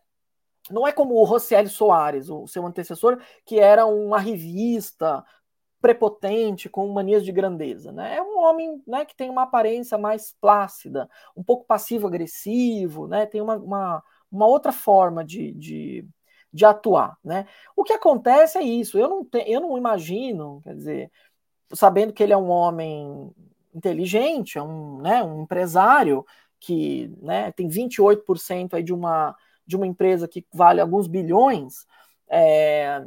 [0.69, 5.23] Não é como o Rocieli Soares, o seu antecessor, que era uma revista
[5.82, 7.91] prepotente, com manias de grandeza.
[7.91, 8.15] Né?
[8.15, 13.26] É um homem né, que tem uma aparência mais plácida, um pouco passivo-agressivo, né?
[13.26, 16.06] tem uma, uma, uma outra forma de, de,
[16.52, 17.48] de atuar, né?
[17.76, 18.98] O que acontece é isso.
[18.98, 21.12] Eu não, te, eu não imagino, quer dizer,
[21.74, 23.32] sabendo que ele é um homem
[23.74, 26.26] inteligente, é um, né, um empresário
[26.60, 31.86] que né, tem 28% aí de uma, de uma empresa que vale alguns bilhões,
[32.30, 33.04] é,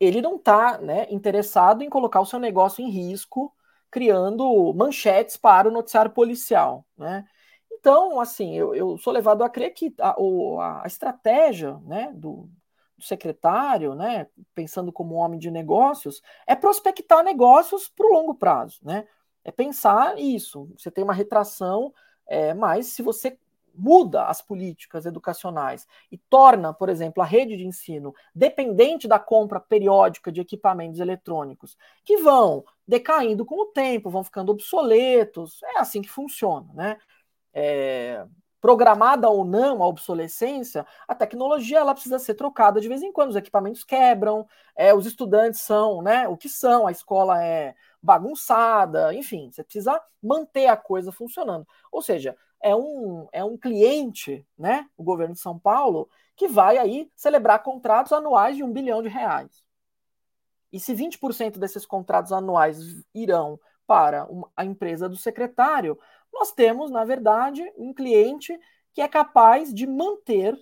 [0.00, 3.52] ele não está né, interessado em colocar o seu negócio em risco,
[3.90, 6.86] criando manchetes para o noticiário policial.
[6.96, 7.24] Né?
[7.86, 10.16] Então, assim, eu, eu sou levado a crer que a,
[10.82, 12.50] a estratégia né, do,
[12.98, 18.80] do secretário, né, pensando como homem de negócios, é prospectar negócios para o longo prazo,
[18.82, 19.06] né?
[19.44, 20.68] É pensar isso.
[20.76, 21.94] Você tem uma retração,
[22.26, 23.38] é, mas se você
[23.72, 29.60] muda as políticas educacionais e torna, por exemplo, a rede de ensino dependente da compra
[29.60, 36.02] periódica de equipamentos eletrônicos, que vão decaindo com o tempo, vão ficando obsoletos, é assim
[36.02, 36.96] que funciona, né?
[37.56, 38.26] É,
[38.60, 43.30] programada ou não a obsolescência, a tecnologia ela precisa ser trocada de vez em quando.
[43.30, 49.14] Os equipamentos quebram, é, os estudantes são né, o que são, a escola é bagunçada,
[49.14, 51.66] enfim, você precisa manter a coisa funcionando.
[51.90, 56.76] Ou seja, é um, é um cliente, né, o governo de São Paulo, que vai
[56.76, 59.64] aí celebrar contratos anuais de um bilhão de reais.
[60.72, 62.78] E se 20% desses contratos anuais
[63.14, 65.98] irão para a empresa do secretário,
[66.38, 68.58] nós temos, na verdade, um cliente
[68.92, 70.58] que é capaz de manter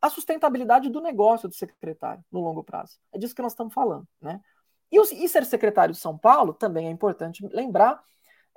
[0.00, 2.98] a sustentabilidade do negócio do secretário no longo prazo.
[3.12, 4.06] É disso que nós estamos falando.
[4.20, 4.40] Né?
[4.90, 8.02] E, e ser secretário de São Paulo, também é importante lembrar,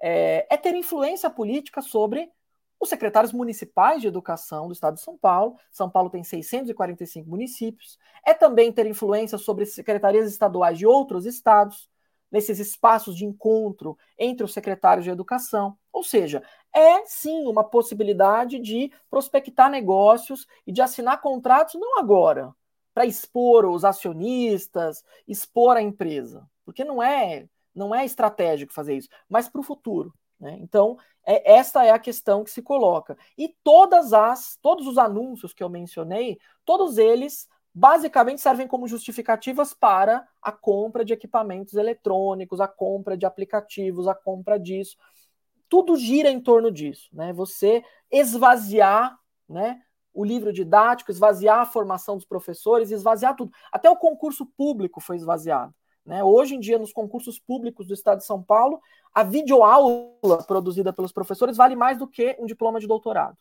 [0.02, 2.32] é, é ter influência política sobre
[2.80, 5.58] os secretários municipais de educação do estado de São Paulo.
[5.71, 7.97] São Paulo tem 645 municípios.
[8.26, 11.89] É também ter influência sobre secretarias estaduais de outros estados,
[12.34, 15.78] nesses espaços de encontro entre os secretários de educação.
[15.91, 16.41] Ou seja,
[16.74, 22.52] é sim uma possibilidade de prospectar negócios e de assinar contratos, não agora,
[22.91, 29.10] para expor os acionistas, expor a empresa, porque não é não é estratégico fazer isso,
[29.28, 30.13] mas para o futuro.
[30.39, 30.58] Né?
[30.62, 33.17] Então, é, esta é a questão que se coloca.
[33.36, 39.73] E todas as, todos os anúncios que eu mencionei, todos eles basicamente servem como justificativas
[39.73, 44.95] para a compra de equipamentos eletrônicos, a compra de aplicativos, a compra disso.
[45.67, 47.33] Tudo gira em torno disso, né?
[47.33, 49.17] Você esvaziar,
[49.49, 49.81] né,
[50.13, 53.51] o livro didático, esvaziar a formação dos professores, esvaziar tudo.
[53.71, 55.73] Até o concurso público foi esvaziado.
[56.05, 56.23] Né?
[56.23, 58.79] Hoje em dia, nos concursos públicos do Estado de São Paulo,
[59.13, 63.38] a videoaula produzida pelos professores vale mais do que um diploma de doutorado.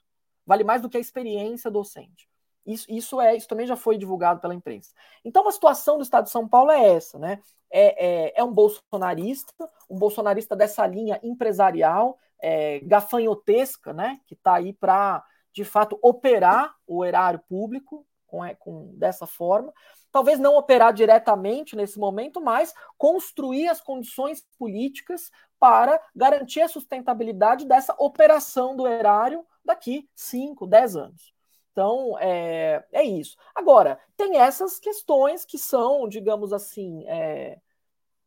[0.47, 2.32] Vale mais do que a experiência docente.
[2.67, 4.93] Isso, isso, é, isso também já foi divulgado pela imprensa.
[5.25, 7.41] Então, a situação do Estado de São Paulo é essa, né?
[7.71, 9.53] É, é, é um bolsonarista,
[9.89, 14.21] um bolsonarista dessa linha empresarial, é, gafanhotesca, né?
[14.27, 19.73] Que está aí para de fato, operar o erário público com, é, com, dessa forma.
[20.11, 27.67] Talvez não operar diretamente nesse momento, mas construir as condições políticas para garantir a sustentabilidade
[27.67, 31.33] dessa operação do erário daqui 5, 10 anos.
[31.73, 33.37] Então, é, é isso.
[33.55, 37.59] Agora, tem essas questões que são, digamos assim, é,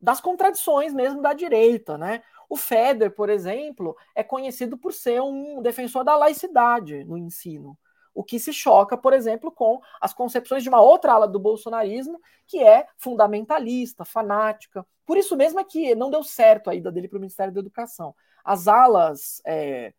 [0.01, 2.23] das contradições mesmo da direita, né?
[2.49, 7.77] O Feder, por exemplo, é conhecido por ser um defensor da laicidade no ensino.
[8.13, 12.19] O que se choca, por exemplo, com as concepções de uma outra ala do bolsonarismo,
[12.47, 14.85] que é fundamentalista, fanática.
[15.05, 17.59] Por isso mesmo é que não deu certo a ida dele para o Ministério da
[17.59, 18.15] Educação.
[18.43, 19.93] As alas é,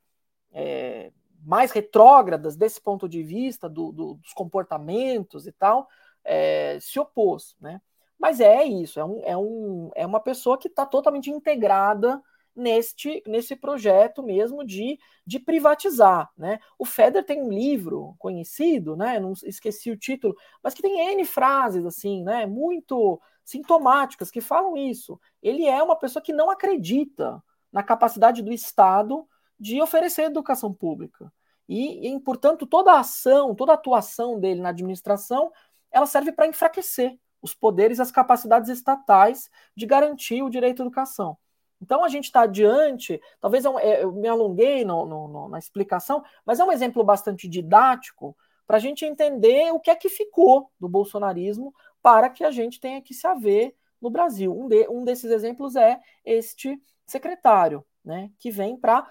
[0.52, 1.12] é,
[1.44, 5.88] mais retrógradas desse ponto de vista, do, do, dos comportamentos e tal,
[6.24, 7.56] é, se opôs.
[7.60, 7.80] Né?
[8.18, 12.20] Mas é isso, é, um, é, um, é uma pessoa que está totalmente integrada
[12.54, 16.30] neste, nesse projeto mesmo de, de privatizar.
[16.36, 16.58] Né?
[16.78, 19.20] O Feder tem um livro conhecido, né?
[19.20, 22.46] não esqueci o título, mas que tem N frases assim, né?
[22.46, 25.20] muito sintomáticas que falam isso.
[25.42, 31.32] Ele é uma pessoa que não acredita na capacidade do Estado de oferecer educação pública.
[31.68, 35.52] E, e portanto, toda a ação, toda a atuação dele na administração,
[35.90, 40.84] ela serve para enfraquecer os poderes e as capacidades estatais de garantir o direito à
[40.84, 41.36] educação.
[41.80, 45.58] Então a gente está diante, talvez eu, é, eu me alonguei no, no, no, na
[45.58, 50.08] explicação, mas é um exemplo bastante didático para a gente entender o que é que
[50.08, 54.58] ficou do bolsonarismo para que a gente tenha que se haver no Brasil.
[54.58, 59.06] Um, de, um desses exemplos é este secretário, né, que vem para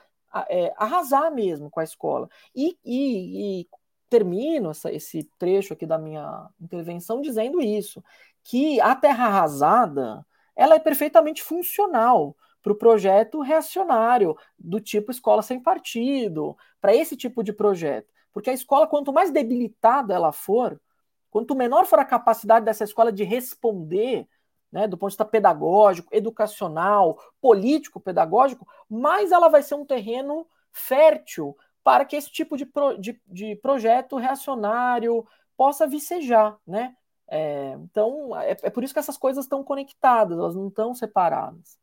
[0.49, 2.29] é, arrasar mesmo com a escola.
[2.55, 3.67] E, e, e
[4.09, 8.03] termino essa, esse trecho aqui da minha intervenção dizendo isso,
[8.43, 15.41] que a terra arrasada ela é perfeitamente funcional para o projeto reacionário do tipo escola
[15.41, 18.07] sem partido, para esse tipo de projeto.
[18.33, 20.81] Porque a escola, quanto mais debilitada ela for,
[21.29, 24.27] quanto menor for a capacidade dessa escola de responder,
[24.71, 30.47] né, do ponto de vista pedagógico, educacional, político, pedagógico, mais ela vai ser um terreno
[30.71, 35.25] fértil para que esse tipo de, pro, de, de projeto reacionário
[35.55, 36.95] possa vicejar, né?
[37.27, 41.77] É, então, é, é por isso que essas coisas estão conectadas, elas não estão separadas.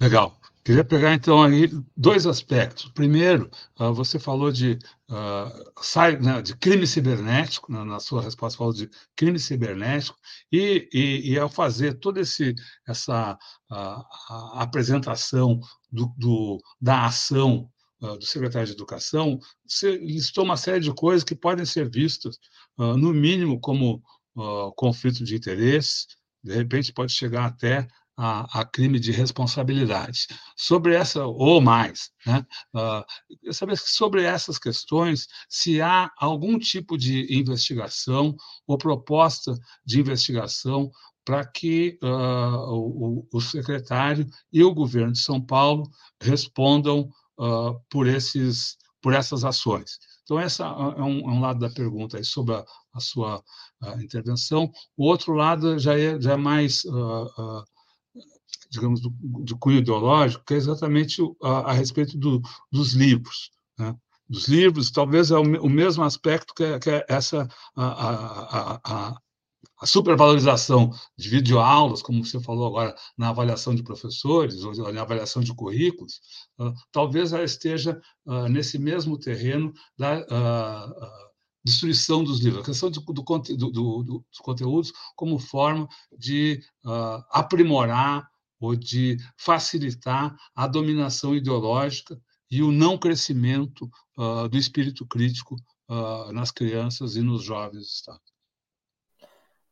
[0.00, 0.34] Legal.
[0.64, 2.88] Queria pegar então aí dois aspectos.
[2.92, 4.78] Primeiro, uh, você falou de,
[5.10, 10.16] uh, né, de crime cibernético, na, na, sua resposta falou de crime cibernético,
[10.52, 12.54] e, e, e ao fazer toda esse,
[12.86, 13.36] essa
[13.72, 14.04] uh,
[14.54, 15.58] apresentação
[15.90, 17.68] do, do, da ação
[18.18, 22.36] do secretário de Educação, você listou uma série de coisas que podem ser vistas,
[22.76, 24.02] no mínimo, como
[24.74, 26.08] conflito de interesse,
[26.42, 30.26] de repente pode chegar até a, a, crime de responsabilidade.
[30.56, 32.44] Sobre essa, ou mais, né?
[32.74, 38.34] Uh, saber sobre essas questões, se há algum tipo de investigação
[38.66, 40.90] ou proposta de investigação
[41.24, 45.88] para que uh, o, o, secretário e o governo de São Paulo
[46.20, 47.08] respondam
[47.38, 49.98] uh, por, esses, por essas ações.
[50.24, 53.42] Então, esse é um, é um lado da pergunta aí sobre a, a sua
[54.00, 54.70] intervenção.
[54.96, 56.84] O outro lado já é, já é mais
[58.72, 63.50] digamos, do, do cunho ideológico, que é exatamente a, a respeito do, dos livros.
[63.78, 63.94] Né?
[64.26, 67.46] Dos livros, talvez é o, o mesmo aspecto que, é, que é essa
[67.76, 69.20] a, a,
[69.78, 75.42] a supervalorização de videoaulas, como você falou agora, na avaliação de professores ou na avaliação
[75.42, 76.20] de currículos,
[76.58, 82.90] uh, talvez ela esteja uh, nesse mesmo terreno da uh, destruição dos livros, a questão
[82.90, 86.60] do, do, do, dos conteúdos como forma de
[87.30, 88.31] aprimorar
[88.62, 92.18] ou de facilitar a dominação ideológica
[92.50, 93.90] e o não crescimento
[94.50, 95.56] do espírito crítico
[96.32, 98.02] nas crianças e nos jovens.
[98.02, 98.16] Tá?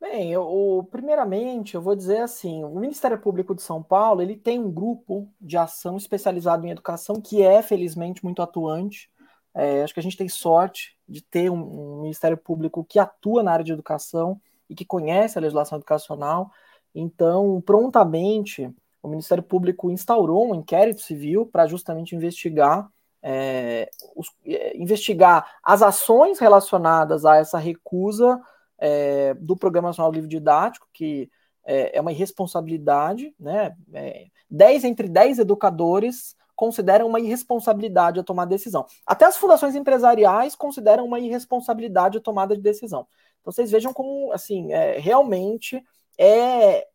[0.01, 4.59] Bem, eu, primeiramente, eu vou dizer assim, o Ministério Público de São Paulo, ele tem
[4.59, 9.11] um grupo de ação especializado em educação que é, felizmente, muito atuante.
[9.55, 13.43] É, acho que a gente tem sorte de ter um, um, Ministério Público que atua
[13.43, 16.51] na área de educação e que conhece a legislação educacional.
[16.95, 18.73] Então, prontamente,
[19.03, 22.91] o Ministério Público instaurou um inquérito civil para justamente investigar
[23.23, 28.41] é, os, é, investigar as ações relacionadas a essa recusa
[28.79, 31.31] é, do Programa Nacional Livre Didático, que
[31.65, 33.77] é, é uma irresponsabilidade, né?
[33.93, 38.87] É, 10 entre 10 educadores consideram uma irresponsabilidade a tomar decisão.
[39.07, 43.07] Até as fundações empresariais consideram uma irresponsabilidade a tomada de decisão.
[43.41, 45.83] Então vocês vejam como, assim, é, realmente
[46.21, 46.87] é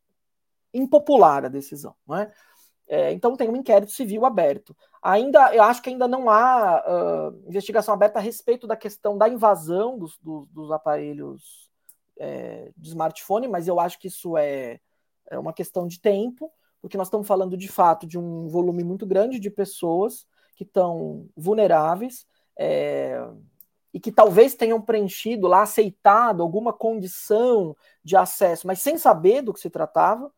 [0.74, 2.32] impopular a decisão, não é?
[2.88, 4.76] É, então tem um inquérito civil aberto.
[5.02, 9.28] Ainda, eu acho que ainda não há uh, investigação aberta a respeito da questão da
[9.28, 11.72] invasão dos, dos, dos aparelhos
[12.20, 14.80] é, de smartphone, mas eu acho que isso é,
[15.30, 19.06] é uma questão de tempo, porque nós estamos falando de fato de um volume muito
[19.08, 23.20] grande de pessoas que estão vulneráveis é,
[23.96, 27.74] e que talvez tenham preenchido lá, aceitado alguma condição
[28.04, 30.30] de acesso, mas sem saber do que se tratava,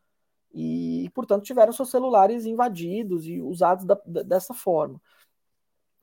[0.53, 5.01] e, portanto, tiveram seus celulares invadidos e usados da, dessa forma.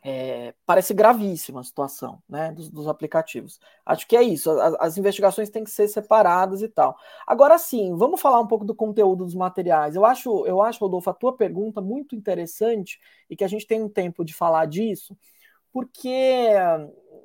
[0.02, 3.60] É, parece gravíssima a situação né, dos, dos, aplicativos.
[3.86, 6.96] Acho que é isso, as, as, investigações têm que ser separadas e tal.
[7.24, 9.94] Agora sim, vamos falar um pouco do conteúdo dos materiais.
[9.94, 13.00] Eu acho, eu acho, Rodolfo, a tua pergunta muito interessante
[13.30, 15.16] e que a gente tem um tempo de falar disso,
[15.72, 16.52] porque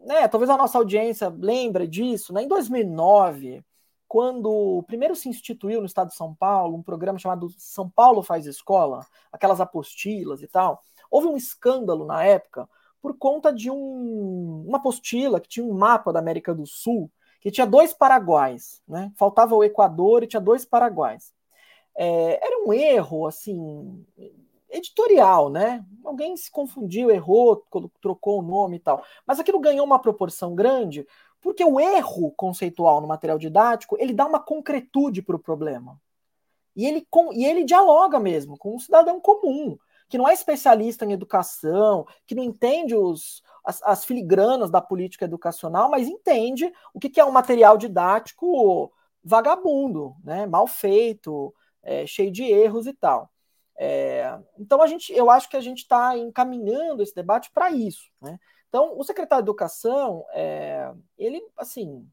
[0.06, 3.64] né, talvez a nossa audiência lembre disso, né, em 2009,
[4.08, 8.46] quando primeiro se instituiu no estado de São Paulo um programa chamado São Paulo Faz
[8.46, 12.70] Escola, aquelas apostilas e tal, Houve um escândalo na época
[13.02, 17.12] por conta de um, uma apostila que tinha um mapa da América do Sul
[17.42, 19.12] que tinha dois paraguaios, né?
[19.16, 21.34] Faltava o Equador e tinha dois paraguaios.
[21.96, 24.06] É, era um erro, assim,
[24.70, 25.84] editorial, né?
[26.04, 27.66] Alguém se confundiu, errou,
[28.02, 29.04] trocou o nome e tal.
[29.26, 31.06] Mas aquilo ganhou uma proporção grande
[31.42, 36.00] porque o erro conceitual no material didático ele dá uma concretude para o problema.
[36.76, 39.78] E ele, com, e ele dialoga mesmo com um cidadão comum
[40.10, 45.26] que não é especialista em educação, que não entende os, as, as filigranas da política
[45.26, 48.92] educacional, mas entende o que, que é um material didático
[49.24, 51.54] vagabundo, né, mal feito,
[51.84, 53.30] é, cheio de erros e tal.
[53.82, 58.12] É, então a gente, eu acho que a gente está encaminhando esse debate para isso.
[58.22, 58.38] Né?
[58.68, 62.06] Então o secretário de Educação, é, ele assim,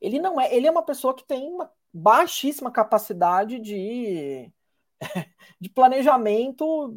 [0.00, 4.52] ele não é, ele é uma pessoa que tem uma baixíssima capacidade de
[5.60, 6.92] de planejamento.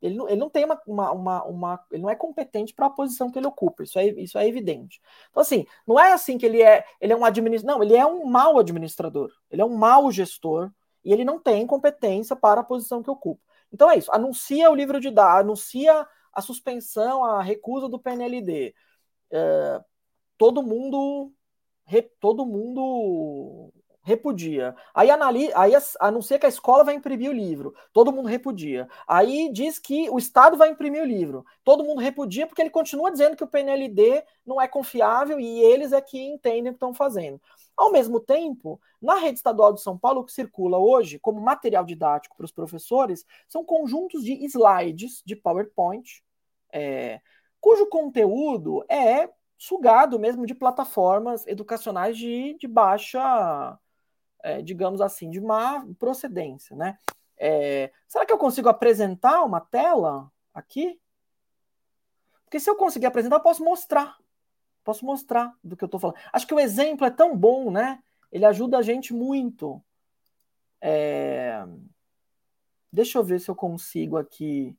[0.00, 2.90] Ele não, ele não tem uma, uma, uma, uma Ele não é competente para a
[2.90, 5.02] posição que ele ocupa, isso é, isso é evidente.
[5.30, 6.82] Então, assim, não é assim que ele é.
[6.98, 7.76] Ele é um administrador.
[7.76, 10.70] Não, ele é um mau administrador, ele é um mau gestor
[11.06, 13.40] e ele não tem competência para a posição que ocupa.
[13.72, 14.10] Então é isso.
[14.12, 18.74] Anuncia o livro de dados, anuncia a suspensão, a recusa do PNLD.
[19.30, 19.80] É,
[20.36, 21.32] todo mundo.
[21.84, 24.74] Re, todo mundo repudia.
[24.94, 28.88] Aí, analisa, aí anuncia que a escola vai imprimir o livro, todo mundo repudia.
[29.06, 33.10] Aí diz que o Estado vai imprimir o livro, todo mundo repudia porque ele continua
[33.10, 36.94] dizendo que o PNLD não é confiável e eles é que entendem o que estão
[36.94, 37.40] fazendo.
[37.76, 41.84] Ao mesmo tempo, na rede estadual de São Paulo, o que circula hoje como material
[41.84, 46.22] didático para os professores são conjuntos de slides de PowerPoint,
[46.72, 47.20] é,
[47.60, 53.78] cujo conteúdo é sugado mesmo de plataformas educacionais de, de baixa
[54.46, 56.96] é, digamos assim, de má procedência, né?
[57.36, 61.00] É, será que eu consigo apresentar uma tela aqui?
[62.44, 64.16] Porque se eu conseguir apresentar, eu posso mostrar.
[64.86, 66.16] Posso mostrar do que eu estou falando.
[66.32, 68.00] Acho que o exemplo é tão bom, né?
[68.30, 69.82] Ele ajuda a gente muito.
[70.80, 71.66] É...
[72.92, 74.78] Deixa eu ver se eu consigo aqui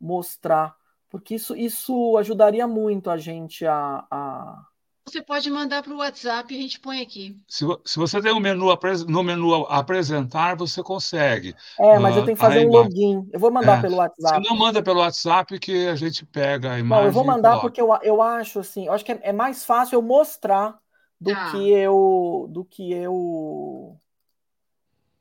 [0.00, 0.74] mostrar,
[1.10, 4.66] porque isso, isso ajudaria muito a gente a, a
[5.06, 7.36] você pode mandar para o WhatsApp e a gente põe aqui.
[7.46, 8.66] Se, se você tem um menu
[9.06, 11.54] no menu apresentar, você consegue.
[11.78, 13.28] É, mas uh, eu tenho que fazer um login.
[13.32, 14.42] Eu vou mandar é, pelo WhatsApp.
[14.42, 17.02] Se não manda pelo WhatsApp que a gente pega a imagem.
[17.02, 19.64] Não, eu vou mandar porque eu, eu acho assim, eu acho que é, é mais
[19.64, 20.78] fácil eu mostrar
[21.20, 21.50] do ah.
[21.50, 23.96] que eu do que eu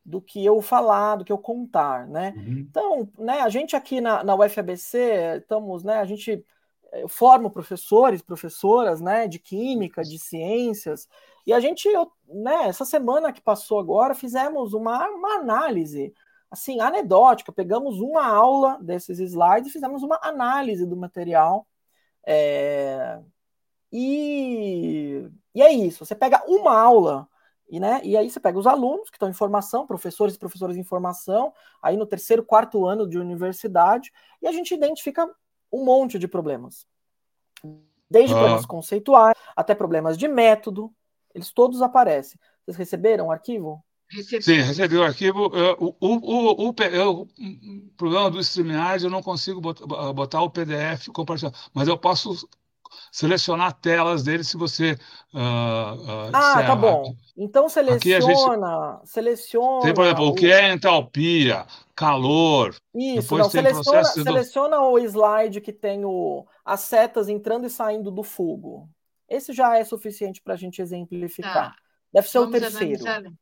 [0.06, 2.34] do que eu falar, do que eu contar, né?
[2.36, 2.66] Uhum.
[2.70, 6.44] Então, né, a gente aqui na, na UFABC estamos, né, a gente
[6.94, 11.08] eu formo professores, professoras, né, de química, de ciências,
[11.46, 16.14] e a gente, eu, né, essa semana que passou agora, fizemos uma, uma análise,
[16.50, 21.68] assim, anedótica, pegamos uma aula desses slides e fizemos uma análise do material,
[22.26, 23.20] é,
[23.92, 27.28] e, e é isso, você pega uma aula,
[27.70, 30.78] e, né, e aí você pega os alunos que estão em formação, professores e professoras
[30.78, 35.28] em formação, aí no terceiro, quarto ano de universidade, e a gente identifica
[35.74, 36.86] um monte de problemas.
[38.10, 38.38] Desde ah.
[38.38, 40.94] problemas conceituais até problemas de método,
[41.34, 42.40] eles todos aparecem.
[42.64, 43.84] Vocês receberam o arquivo?
[44.10, 44.44] Recebi.
[44.44, 45.52] Sim, recebi o arquivo.
[45.80, 46.74] O, o, o, o,
[47.98, 52.48] problema do StreamYard, eu não consigo botar, botar o PDF compartilhar, mas eu posso
[53.12, 54.98] selecionar telas dele se você.
[55.34, 57.16] Uh, uh, ah, tá bom.
[57.38, 59.10] Então seleciona, gente...
[59.10, 59.82] seleciona.
[59.82, 61.66] Tem, por exemplo, o, o que é entalpia,
[61.96, 62.76] calor.
[62.94, 68.24] Isso, não, seleciona, seleciona o slide que tem o, as setas entrando e saindo do
[68.24, 68.90] fogo.
[69.28, 71.72] Esse já é suficiente para a gente exemplificar.
[71.72, 71.76] Tá.
[72.14, 73.08] Deve ser Vamos o terceiro.
[73.08, 73.34] Analisar.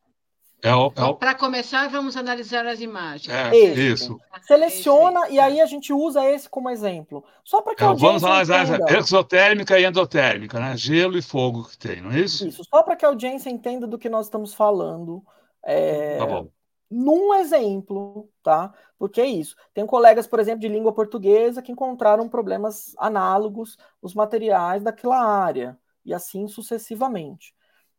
[0.64, 1.16] É o, é o...
[1.16, 3.34] Para começar, vamos analisar as imagens.
[3.34, 4.20] É, isso.
[4.43, 7.24] Seleciona e aí a gente usa esse como exemplo.
[7.43, 8.97] Só para que é, a Vamos analisar entenda.
[8.97, 10.78] exotérmica e endotérmica, né?
[10.78, 12.47] Gelo e fogo que tem, não é isso?
[12.47, 15.24] Isso, só para que a audiência entenda do que nós estamos falando.
[15.64, 16.18] É...
[16.18, 16.47] Tá bom.
[16.89, 18.74] Num exemplo, tá?
[18.99, 19.55] Porque é isso.
[19.74, 25.80] Tem colegas, por exemplo, de língua portuguesa que encontraram problemas análogos nos materiais daquela área,
[26.05, 27.55] e assim sucessivamente.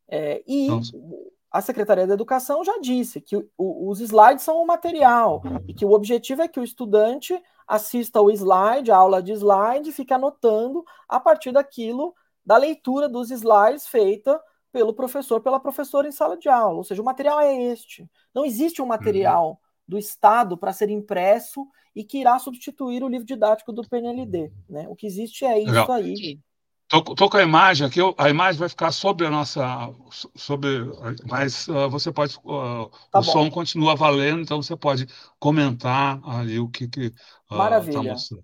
[0.07, 0.81] É, e então,
[1.53, 5.85] a Secretaria da Educação já disse que o, os slides são o material e que
[5.85, 7.39] o objetivo é que o estudante
[7.69, 13.09] assista o slide, a aula de slide, e fique anotando a partir daquilo, da leitura
[13.09, 14.41] dos slides feita
[14.73, 16.79] pelo professor, pela professora em sala de aula.
[16.79, 18.09] Ou seja, o material é este.
[18.35, 19.57] Não existe um material uhum.
[19.87, 24.51] do Estado para ser impresso e que irá substituir o livro didático do PNLD.
[24.69, 24.87] Né?
[24.89, 25.93] O que existe é isso Legal.
[25.93, 26.41] aí.
[26.93, 29.91] Estou com a imagem aqui, a imagem vai ficar sobre a nossa.
[30.35, 30.69] Sobre,
[31.27, 32.37] mas uh, você pode.
[32.45, 33.33] Uh, tá o bom.
[33.33, 35.07] som continua valendo, então você pode
[35.39, 36.87] comentar ali o que.
[36.87, 37.07] que
[37.51, 38.15] uh, Maravilha.
[38.15, 38.37] Tá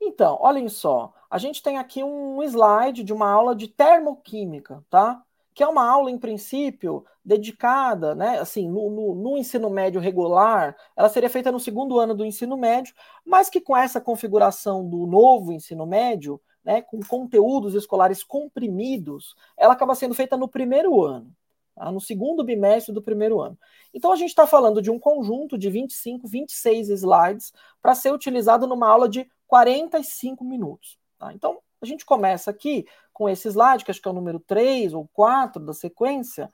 [0.00, 1.12] então, olhem só.
[1.28, 5.20] A gente tem aqui um slide de uma aula de termoquímica, tá?
[5.52, 8.38] Que é uma aula, em princípio, dedicada, né?
[8.38, 12.56] Assim, no, no, no ensino médio regular, ela seria feita no segundo ano do ensino
[12.56, 12.94] médio,
[13.26, 19.72] mas que com essa configuração do novo ensino médio né, com conteúdos escolares comprimidos, ela
[19.72, 21.34] acaba sendo feita no primeiro ano,
[21.74, 21.90] tá?
[21.90, 23.58] no segundo bimestre do primeiro ano.
[23.92, 28.66] Então a gente está falando de um conjunto de 25, 26 slides para ser utilizado
[28.66, 30.98] numa aula de 45 minutos.
[31.18, 31.32] Tá?
[31.32, 34.92] Então a gente começa aqui com esse slide, que acho que é o número 3
[34.94, 36.50] ou 4 da sequência,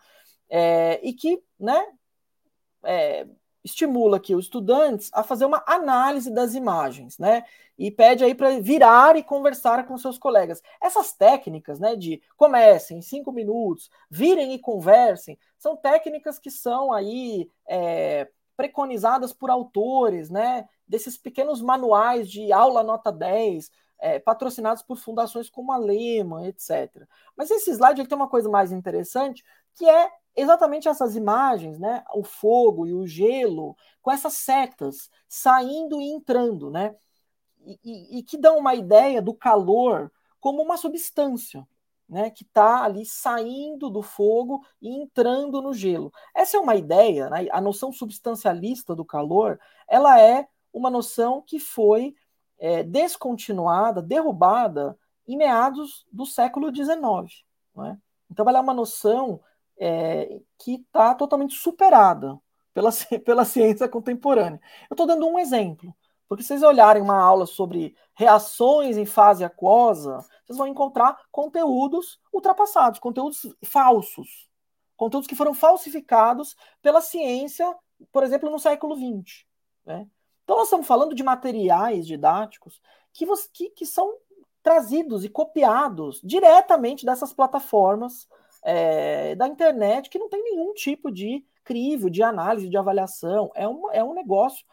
[0.48, 1.84] é, e que né,
[2.84, 3.26] é,
[3.66, 7.44] estimula aqui os estudantes a fazer uma análise das imagens, né?
[7.76, 10.62] E pede aí para virar e conversar com seus colegas.
[10.80, 17.50] Essas técnicas, né, de comecem cinco minutos, virem e conversem, são técnicas que são aí
[17.68, 20.66] é, preconizadas por autores, né?
[20.86, 27.04] Desses pequenos manuais de aula nota 10, é, patrocinados por fundações como a Lehman, etc.
[27.36, 29.44] Mas esse slide ele tem uma coisa mais interessante,
[29.74, 32.04] que é exatamente essas imagens, né?
[32.14, 36.94] O fogo e o gelo, com essas setas saindo e entrando, né?
[37.64, 41.66] E, e, e que dão uma ideia do calor como uma substância,
[42.08, 42.30] né?
[42.30, 46.12] Que está ali saindo do fogo e entrando no gelo.
[46.34, 47.46] Essa é uma ideia, né?
[47.50, 49.58] A noção substancialista do calor,
[49.88, 52.14] ela é uma noção que foi
[52.58, 57.44] é, descontinuada, derrubada em meados do século XIX.
[57.74, 57.98] Né?
[58.30, 59.40] Então, ela é uma noção
[59.78, 62.38] é, que está totalmente superada
[62.72, 62.90] pela,
[63.24, 64.60] pela ciência contemporânea.
[64.90, 65.94] Eu estou dando um exemplo,
[66.28, 72.20] porque se vocês olharem uma aula sobre reações em fase aquosa, vocês vão encontrar conteúdos
[72.32, 74.48] ultrapassados, conteúdos falsos,
[74.96, 77.74] conteúdos que foram falsificados pela ciência,
[78.12, 79.44] por exemplo, no século XX.
[79.84, 80.06] Né?
[80.44, 82.80] Então, nós estamos falando de materiais didáticos
[83.12, 84.14] que, que, que são
[84.62, 88.28] trazidos e copiados diretamente dessas plataformas
[88.66, 93.50] é, da internet que não tem nenhum tipo de crivo, de análise, de avaliação.
[93.54, 94.66] É um, é um negócio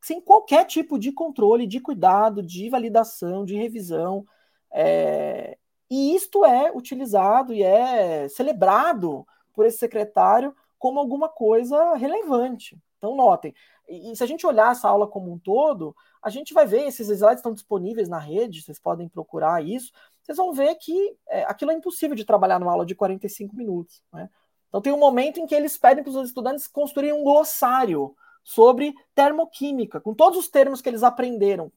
[0.00, 4.26] sem qualquer tipo de controle, de cuidado, de validação, de revisão.
[4.72, 5.56] É,
[5.88, 12.76] e isto é utilizado e é celebrado por esse secretário como alguma coisa relevante.
[12.98, 13.54] Então, notem,
[13.88, 17.08] E, se a gente olhar essa aula como um todo, a gente vai ver, esses
[17.08, 19.92] slides estão disponíveis na rede, vocês podem procurar isso,
[20.30, 24.02] vocês vão ver que é, aquilo é impossível de trabalhar numa aula de 45 minutos.
[24.12, 24.30] Né?
[24.68, 28.14] Então tem um momento em que eles pedem para os estudantes construírem um glossário
[28.44, 31.70] sobre termoquímica, com todos os termos que eles aprenderam,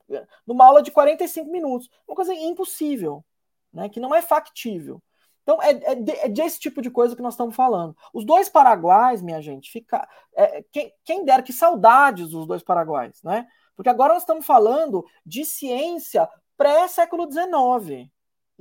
[0.45, 1.89] numa aula de 45 minutos.
[2.07, 3.23] Uma coisa impossível,
[3.71, 3.89] né?
[3.89, 5.01] que não é factível.
[5.41, 7.97] Então, é, é, é, desse tipo de coisa que nós estamos falando.
[8.13, 10.07] Os dois paraguaios, minha gente, fica.
[10.35, 13.45] É, quem, quem dera, que saudades dos dois paraguaios, né?
[13.75, 18.09] Porque agora nós estamos falando de ciência pré-século XIX,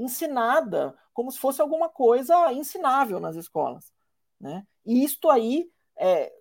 [0.02, 3.92] ensinada como se fosse alguma coisa ensinável nas escolas.
[4.40, 4.66] Né?
[4.84, 6.32] E isto aí é,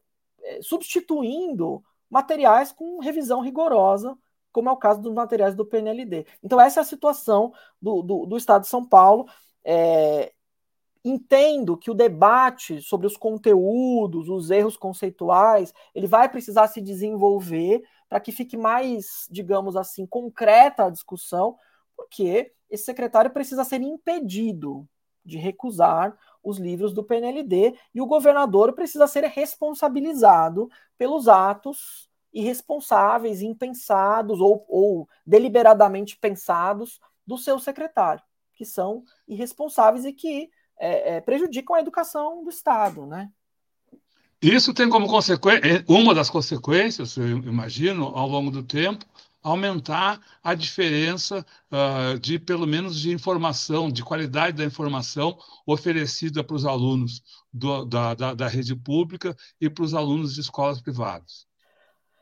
[0.43, 4.17] é, substituindo materiais com revisão rigorosa,
[4.51, 6.25] como é o caso dos materiais do PNLD.
[6.43, 9.27] Então, essa é a situação do, do, do Estado de São Paulo.
[9.63, 10.33] É,
[11.03, 17.83] entendo que o debate sobre os conteúdos, os erros conceituais, ele vai precisar se desenvolver
[18.09, 21.57] para que fique mais, digamos assim, concreta a discussão,
[22.01, 24.87] porque esse secretário precisa ser impedido
[25.23, 33.43] de recusar os livros do PNLD e o governador precisa ser responsabilizado pelos atos irresponsáveis,
[33.43, 38.23] impensados ou, ou deliberadamente pensados do seu secretário,
[38.53, 40.49] que são irresponsáveis e que
[40.79, 43.29] é, é, prejudicam a educação do Estado, né?
[44.41, 49.05] Isso tem como consequência, é, uma das consequências, eu imagino, ao longo do tempo,
[49.43, 56.55] aumentar a diferença uh, de, pelo menos, de informação, de qualidade da informação oferecida para
[56.55, 57.21] os alunos
[57.51, 61.47] do, da, da, da, rede pública e para os alunos de escolas privadas.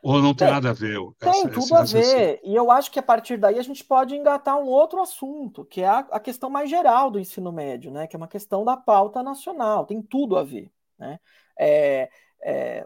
[0.02, 0.98] Ou não tem, tem nada a ver?
[1.18, 2.40] Tem essa, tudo a ver.
[2.42, 5.82] E eu acho que a partir daí a gente pode engatar um outro assunto, que
[5.82, 8.06] é a, a questão mais geral do ensino médio, né?
[8.06, 10.70] que é uma questão da pauta nacional, tem tudo a ver.
[10.98, 11.20] Né?
[11.58, 12.08] É,
[12.42, 12.84] é,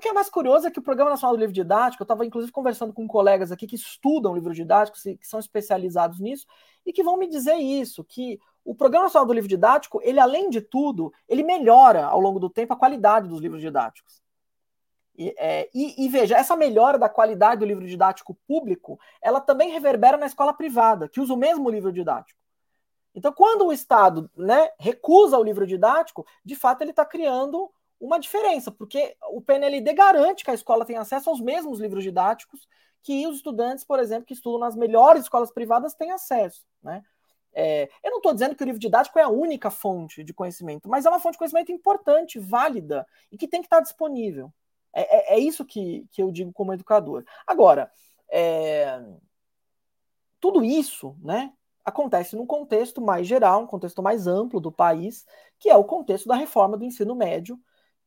[0.00, 2.24] o que é mais curioso é que o Programa Nacional do Livro Didático, eu estava
[2.24, 6.46] inclusive conversando com colegas aqui que estudam livro didático, que são especializados nisso,
[6.86, 10.48] e que vão me dizer isso, que o Programa Nacional do Livro Didático, ele além
[10.48, 14.22] de tudo, ele melhora ao longo do tempo a qualidade dos livros didáticos.
[15.18, 19.70] E, é, e, e, veja, essa melhora da qualidade do livro didático público, ela também
[19.70, 22.40] reverbera na escola privada, que usa o mesmo livro didático.
[23.14, 27.70] Então, quando o Estado né, recusa o livro didático, de fato ele está criando
[28.00, 32.66] uma diferença, porque o PNLD garante que a escola tem acesso aos mesmos livros didáticos
[33.02, 36.64] que os estudantes, por exemplo, que estudam nas melhores escolas privadas têm acesso.
[36.82, 37.02] Né?
[37.52, 40.88] É, eu não estou dizendo que o livro didático é a única fonte de conhecimento,
[40.88, 44.52] mas é uma fonte de conhecimento importante, válida e que tem que estar disponível.
[44.92, 47.24] É, é, é isso que, que eu digo como educador.
[47.46, 47.90] Agora,
[48.30, 49.00] é,
[50.40, 51.52] tudo isso né,
[51.84, 55.26] acontece num contexto mais geral, um contexto mais amplo do país,
[55.58, 57.58] que é o contexto da reforma do ensino médio,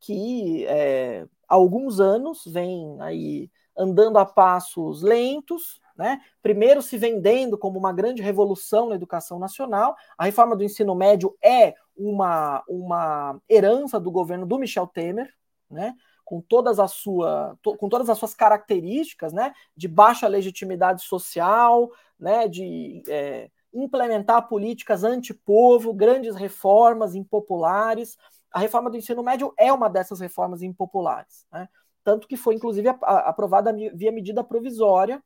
[0.04, 6.20] que é, há alguns anos vem aí andando a passos lentos, né?
[6.42, 9.96] Primeiro se vendendo como uma grande revolução na educação nacional.
[10.18, 15.34] A reforma do ensino médio é uma, uma herança do governo do Michel Temer,
[15.70, 15.96] né?
[16.26, 19.54] Com todas, a sua, to, com todas as suas características, né?
[19.76, 21.90] De baixa legitimidade social,
[22.20, 22.48] né?
[22.48, 28.18] De é, implementar políticas antipovo, grandes reformas impopulares,
[28.54, 31.68] a reforma do ensino médio é uma dessas reformas impopulares, né?
[32.04, 35.24] tanto que foi inclusive aprovada via medida provisória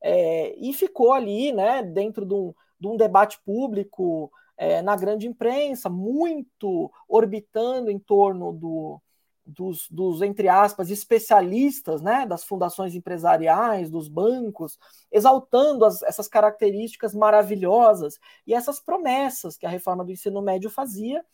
[0.00, 5.26] é, e ficou ali, né, dentro de um, de um debate público é, na grande
[5.26, 9.00] imprensa, muito orbitando em torno do,
[9.44, 14.78] dos, dos, entre aspas, especialistas, né, das fundações empresariais, dos bancos,
[15.10, 21.24] exaltando as, essas características maravilhosas e essas promessas que a reforma do ensino médio fazia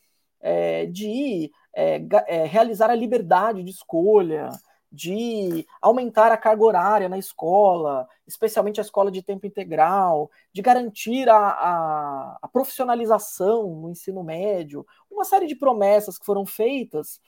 [0.47, 4.49] é, de é, realizar a liberdade de escolha,
[4.91, 11.27] de aumentar a carga horária na escola, especialmente a escola de tempo integral, de garantir
[11.27, 17.19] a, a, a profissionalização no ensino médio, uma série de promessas que foram feitas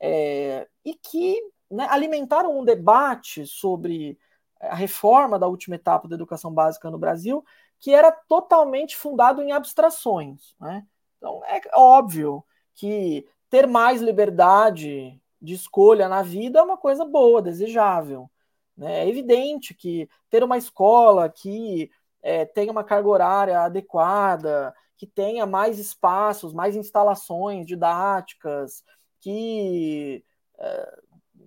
[0.00, 4.16] é, e que né, alimentaram um debate sobre
[4.60, 7.44] a reforma da última etapa da educação básica no Brasil,
[7.80, 10.54] que era totalmente fundado em abstrações.
[10.60, 10.86] Né?
[11.18, 12.44] Então, é óbvio
[12.74, 18.30] que ter mais liberdade de escolha na vida é uma coisa boa, desejável.
[18.76, 19.04] Né?
[19.04, 21.90] É evidente que ter uma escola que
[22.22, 28.84] é, tenha uma carga horária adequada, que tenha mais espaços, mais instalações didáticas,
[29.20, 30.22] que
[30.58, 30.98] é,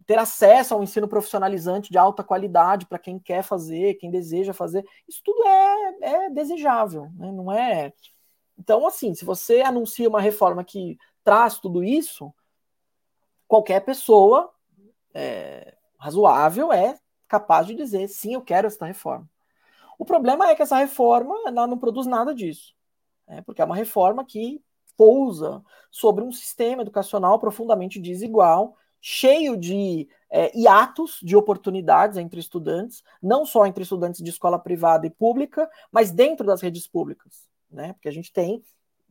[0.05, 4.86] ter acesso ao ensino profissionalizante de alta qualidade para quem quer fazer, quem deseja fazer,
[5.07, 7.32] isso tudo é, é desejável, né?
[7.32, 7.93] não é.
[8.57, 12.34] Então, assim, se você anuncia uma reforma que traz tudo isso,
[13.47, 14.51] qualquer pessoa
[15.13, 19.30] é, razoável é capaz de dizer sim, eu quero essa reforma.
[19.97, 22.76] O problema é que essa reforma não produz nada disso,
[23.28, 23.41] né?
[23.41, 24.61] porque é uma reforma que
[24.97, 33.03] pousa sobre um sistema educacional profundamente desigual, cheio de é, hiatos de oportunidades entre estudantes,
[33.21, 37.93] não só entre estudantes de escola privada e pública, mas dentro das redes públicas, né?
[37.93, 38.63] Porque a gente tem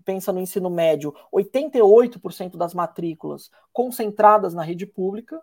[0.02, 5.40] pensa no ensino médio, 88% das matrículas concentradas na rede pública.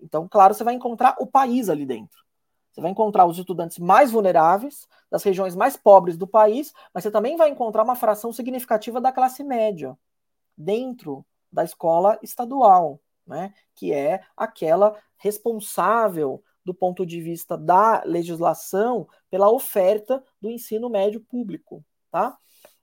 [0.00, 2.24] Então, claro, você vai encontrar o país ali dentro.
[2.70, 7.10] Você vai encontrar os estudantes mais vulneráveis, das regiões mais pobres do país, mas você
[7.10, 9.96] também vai encontrar uma fração significativa da classe média
[10.56, 13.54] dentro da escola estadual, né?
[13.74, 21.20] que é aquela responsável do ponto de vista da legislação pela oferta do ensino médio
[21.20, 22.36] público, tá?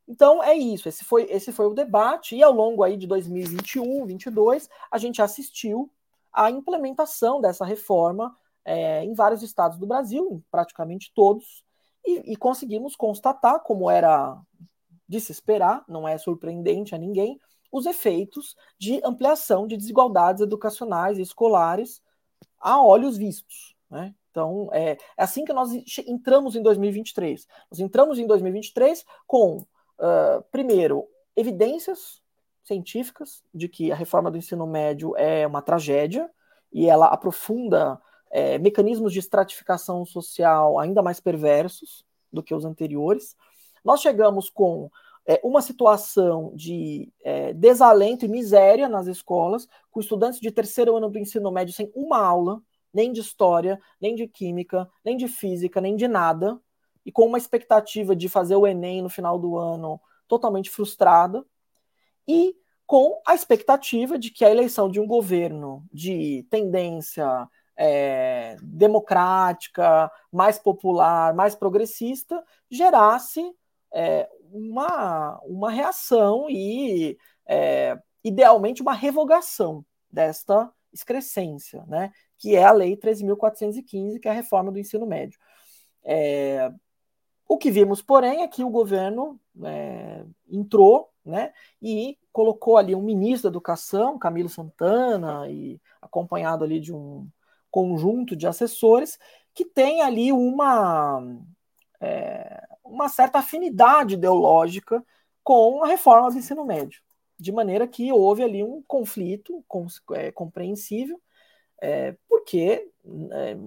[0.08, 3.84] Então é isso, esse foi, esse foi o debate, e ao longo aí de 2021,
[3.84, 5.90] 2022, a gente assistiu
[6.32, 8.36] à implementação dessa reforma
[8.66, 11.64] é, em vários estados do Brasil, praticamente todos,
[12.06, 14.38] e, e, conseguimos constatar, como era
[15.08, 17.40] de se esperar, não é surpreendente a ninguém,
[17.72, 22.02] os efeitos de ampliação de desigualdades educacionais e escolares
[22.60, 23.74] a olhos vistos.
[23.90, 24.14] Né?
[24.30, 25.72] Então, é, é assim que nós
[26.08, 27.48] entramos em 2023.
[27.72, 29.66] Nós entramos em 2023 com
[30.04, 32.22] uh, primeiro, evidências
[32.64, 36.30] científicas de que a reforma do ensino médio é uma tragédia
[36.72, 38.00] e ela aprofunda
[38.32, 43.36] é, mecanismos de estratificação social ainda mais perversos do que os anteriores.
[43.84, 44.90] Nós chegamos com
[45.26, 51.10] é, uma situação de é, desalento e miséria nas escolas, com estudantes de terceiro ano
[51.10, 52.62] do ensino médio sem uma aula,
[52.94, 56.60] nem de história, nem de química, nem de física, nem de nada,
[57.06, 61.46] e com uma expectativa de fazer o Enem no final do ano totalmente frustrada,
[62.28, 70.12] e com a expectativa de que a eleição de um governo de tendência é, democrática,
[70.32, 73.44] mais popular, mais progressista, gerasse
[73.92, 82.72] é, uma, uma reação e, é, idealmente, uma revogação desta excrescência, né, que é a
[82.72, 85.40] Lei 13.415, que é a reforma do ensino médio.
[86.04, 86.72] É,
[87.54, 93.02] o que vimos, porém, é que o governo é, entrou né, e colocou ali um
[93.02, 97.28] ministro da Educação, Camilo Santana, e acompanhado ali de um
[97.70, 99.20] conjunto de assessores,
[99.54, 101.24] que tem ali uma,
[102.02, 105.06] é, uma certa afinidade ideológica
[105.44, 107.02] com a reforma do ensino médio,
[107.40, 109.64] de maneira que houve ali um conflito
[110.14, 111.22] é, compreensível,
[111.84, 112.90] é, porque
[113.34, 113.58] é,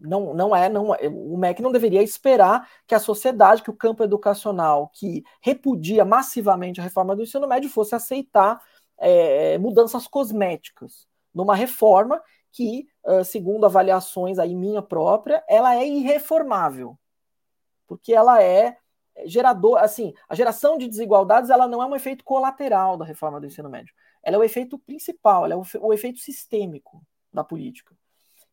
[0.00, 3.76] não, não é, não, é, o MEC não deveria esperar que a sociedade, que o
[3.76, 8.62] campo educacional que repudia massivamente a reforma do ensino médio fosse aceitar
[8.96, 12.88] é, mudanças cosméticas numa reforma que,
[13.26, 16.98] segundo avaliações aí minha própria, ela é irreformável,
[17.86, 18.78] porque ela é
[19.26, 23.46] gerador, assim, a geração de desigualdades ela não é um efeito colateral da reforma do
[23.46, 27.02] ensino médio, ela é o efeito principal, ela é o efeito sistêmico
[27.36, 27.94] da política.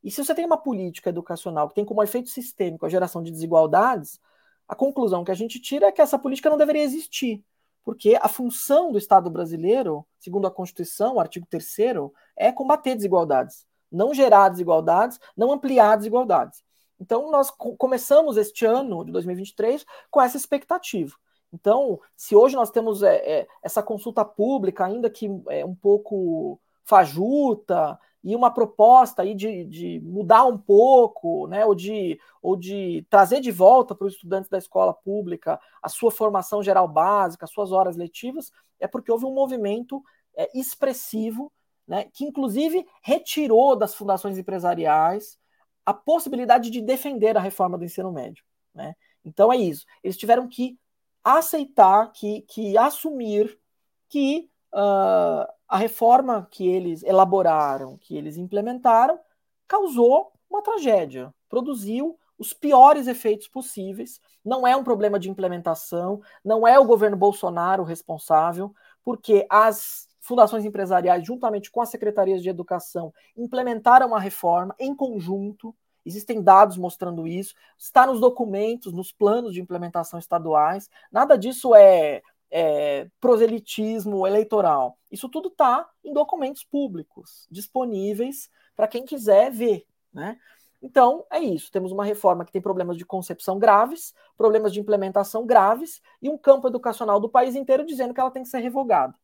[0.04, 3.32] E se você tem uma política educacional que tem como efeito sistêmico a geração de
[3.32, 4.20] desigualdades,
[4.68, 7.44] a conclusão que a gente tira é que essa política não deveria existir,
[7.84, 11.66] porque a função do Estado brasileiro, segundo a Constituição, o artigo 3
[12.36, 16.64] é combater desigualdades, não gerar desigualdades, não ampliar desigualdades.
[17.00, 21.16] Então, nós começamos este ano de 2023 com essa expectativa.
[21.52, 26.60] Então, se hoje nós temos é, é, essa consulta pública, ainda que é um pouco
[26.84, 33.06] fajuta, e uma proposta aí de, de mudar um pouco, né, ou, de, ou de
[33.10, 37.52] trazer de volta para os estudantes da escola pública a sua formação geral básica, as
[37.52, 40.02] suas horas letivas, é porque houve um movimento
[40.38, 41.52] é, expressivo,
[41.86, 45.38] né, que inclusive retirou das fundações empresariais
[45.86, 48.46] a possibilidade de defender a reforma do ensino médio.
[48.74, 48.96] Né?
[49.26, 49.86] Então é isso.
[50.02, 50.78] Eles tiveram que
[51.22, 53.60] aceitar, que, que assumir
[54.08, 59.20] que uh, a reforma que eles elaboraram, que eles implementaram,
[59.68, 64.20] causou uma tragédia, produziu os piores efeitos possíveis.
[64.44, 70.66] Não é um problema de implementação, não é o governo Bolsonaro responsável, porque as fundações
[70.66, 75.76] empresariais, juntamente com as secretarias de educação, implementaram a reforma em conjunto.
[76.06, 80.90] Existem dados mostrando isso, está nos documentos, nos planos de implementação estaduais.
[81.12, 82.22] Nada disso é
[82.56, 84.96] é, proselitismo eleitoral.
[85.12, 89.88] Isso tudo está em documentos públicos, disponíveis para quem quiser ver.
[90.14, 90.38] Né?
[90.80, 91.72] Então, é isso.
[91.72, 96.38] Temos uma reforma que tem problemas de concepção graves, problemas de implementação graves e um
[96.38, 99.16] campo educacional do país inteiro dizendo que ela tem que ser revogada.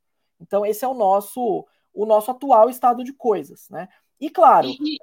[0.42, 3.70] Então, esse é o nosso, o nosso atual estado de coisas.
[3.70, 3.88] Né?
[4.20, 4.68] E, claro.
[4.68, 4.98] E,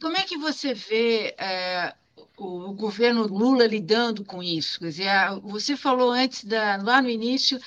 [0.00, 1.92] como é que você vê é,
[2.36, 4.78] o, governo Lula lidando com isso?
[4.78, 5.10] Quer dizer,
[5.42, 7.58] você falou antes, da, lá no início,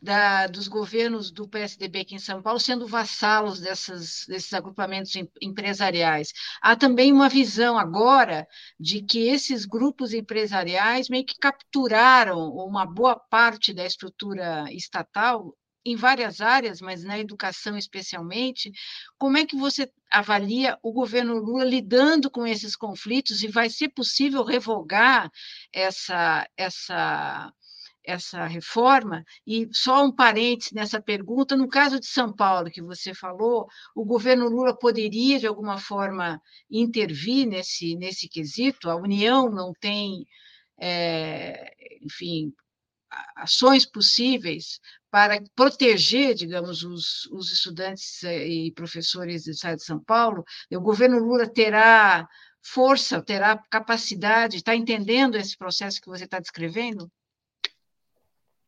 [0.00, 6.32] da, dos governos do PSDB aqui em São Paulo sendo vassalos dessas, desses agrupamentos empresariais.
[6.60, 8.46] Há também uma visão agora
[8.78, 15.54] de que esses grupos empresariais meio que capturaram uma boa parte da estrutura estatal
[15.84, 18.72] em várias áreas, mas na educação especialmente.
[19.18, 23.90] Como é que você avalia o governo Lula lidando com esses conflitos e vai ser
[23.90, 25.30] possível revogar
[25.72, 27.52] essa essa
[28.04, 29.24] essa reforma?
[29.46, 34.04] E só um parênteses nessa pergunta: no caso de São Paulo, que você falou, o
[34.04, 38.90] governo Lula poderia, de alguma forma, intervir nesse, nesse quesito?
[38.90, 40.26] A União não tem,
[40.78, 41.72] é,
[42.02, 42.52] enfim,
[43.36, 44.80] ações possíveis
[45.14, 50.42] para proteger, digamos, os, os estudantes eh, e professores do Estado de São Paulo?
[50.72, 52.26] O governo Lula terá
[52.60, 57.08] força, terá capacidade, está entendendo esse processo que você está descrevendo?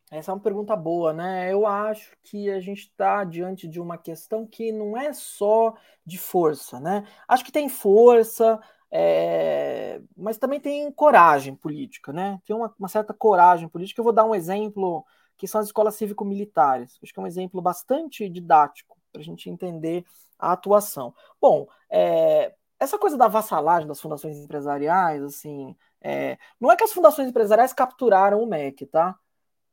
[0.08, 1.52] Essa é uma pergunta boa, né?
[1.52, 5.74] Eu acho que a gente está diante de uma questão que não é só
[6.06, 7.04] de força, né?
[7.26, 10.00] Acho que tem força, é...
[10.16, 12.40] mas também tem coragem política, né?
[12.46, 13.98] Tem uma, uma, certa coragem política.
[13.98, 15.04] Eu vou dar um exemplo
[15.36, 16.98] que são as escolas cívico-militares.
[17.02, 20.04] Acho que é um exemplo bastante didático para a gente entender
[20.38, 21.14] a atuação.
[21.40, 22.54] Bom, é...
[22.78, 26.38] essa coisa da vassalagem das fundações empresariais, assim, é...
[26.60, 29.18] não é que as fundações empresariais capturaram o MEC, tá?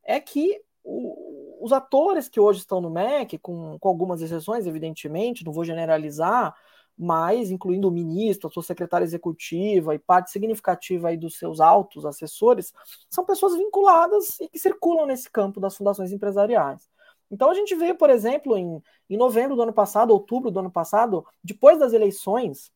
[0.04, 5.46] é que o, os atores que hoje estão no MEC, com, com algumas exceções, evidentemente,
[5.46, 6.56] não vou generalizar,
[6.98, 12.06] mas incluindo o ministro, a sua secretária executiva e parte significativa aí dos seus altos
[12.06, 12.74] assessores,
[13.10, 16.90] são pessoas vinculadas e que circulam nesse campo das fundações empresariais.
[17.32, 20.72] Então a gente veio, por exemplo, em, em novembro do ano passado, outubro do ano
[20.72, 22.72] passado, depois das eleições,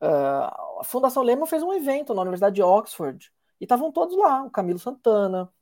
[0.00, 4.44] uh, a Fundação Lehman fez um evento na Universidade de Oxford e estavam todos lá,
[4.44, 5.52] o Camilo Santana,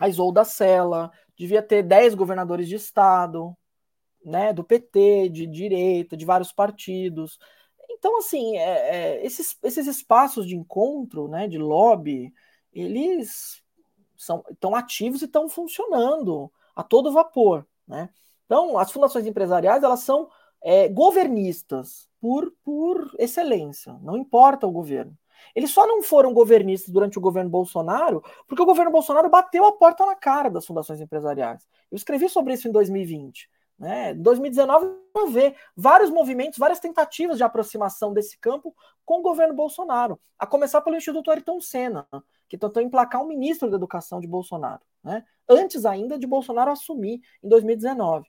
[0.00, 3.54] a Isolda Sela, devia ter 10 governadores de estado,
[4.24, 7.38] né, do PT, de direita, de vários partidos.
[7.90, 12.32] Então, assim, é, é, esses, esses espaços de encontro, né, de lobby,
[12.72, 13.62] eles
[14.16, 17.66] são, estão ativos e estão funcionando a todo vapor.
[17.86, 18.08] Né?
[18.46, 20.28] Então, as fundações empresariais, elas são
[20.62, 25.16] é, governistas por, por excelência, não importa o governo.
[25.54, 29.72] Eles só não foram governistas durante o governo Bolsonaro porque o governo Bolsonaro bateu a
[29.72, 31.66] porta na cara das fundações empresariais.
[31.90, 33.48] Eu escrevi sobre isso em 2020.
[33.80, 34.10] Né?
[34.10, 38.76] Em 2019, vamos ver vários movimentos, várias tentativas de aproximação desse campo
[39.06, 42.06] com o governo Bolsonaro, a começar pelo Instituto Ayrton Senna,
[42.46, 45.24] que tentou emplacar o ministro da Educação de Bolsonaro, né?
[45.48, 48.28] antes ainda de Bolsonaro assumir em 2019.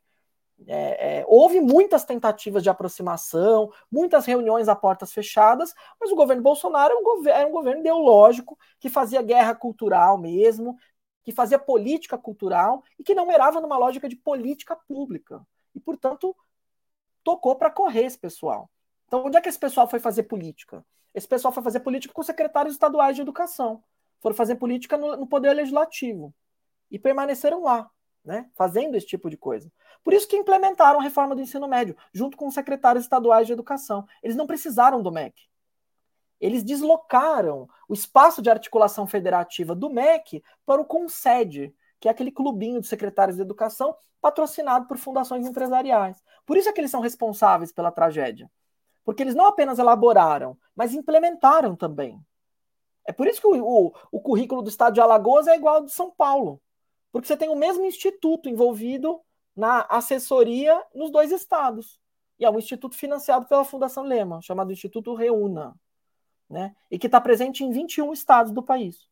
[0.68, 6.44] É, é, houve muitas tentativas de aproximação, muitas reuniões a portas fechadas, mas o governo
[6.44, 10.78] Bolsonaro era um, governo, era um governo ideológico que fazia guerra cultural mesmo,
[11.24, 15.46] que fazia política cultural e que não erava numa lógica de política pública.
[15.76, 16.36] E, portanto,
[17.24, 18.70] tocou para correr esse pessoal.
[19.08, 20.86] Então, onde é que esse pessoal foi fazer política?
[21.14, 23.84] Esse pessoal foi fazer política com secretários estaduais de educação.
[24.20, 26.34] Foram fazer política no, no Poder Legislativo.
[26.90, 27.90] E permaneceram lá
[28.24, 29.72] né, fazendo esse tipo de coisa.
[30.04, 33.54] Por isso que implementaram a reforma do ensino médio, junto com os secretários estaduais de
[33.54, 34.06] educação.
[34.24, 35.51] Eles não precisaram do MEC.
[36.42, 42.32] Eles deslocaram o espaço de articulação federativa do MEC para o CONSED, que é aquele
[42.32, 46.18] clubinho de secretários de educação patrocinado por fundações empresariais.
[46.44, 48.52] Por isso é que eles são responsáveis pela tragédia.
[49.06, 52.20] Porque eles não apenas elaboraram, mas implementaram também.
[53.06, 55.86] É por isso que o, o, o currículo do estado de Alagoas é igual ao
[55.86, 56.60] de São Paulo.
[57.12, 59.22] Porque você tem o mesmo instituto envolvido
[59.56, 62.00] na assessoria nos dois estados.
[62.40, 65.76] E é um instituto financiado pela Fundação Lema, chamado Instituto Reúna,
[66.52, 66.76] né?
[66.90, 69.08] e que está presente em 21 estados do país,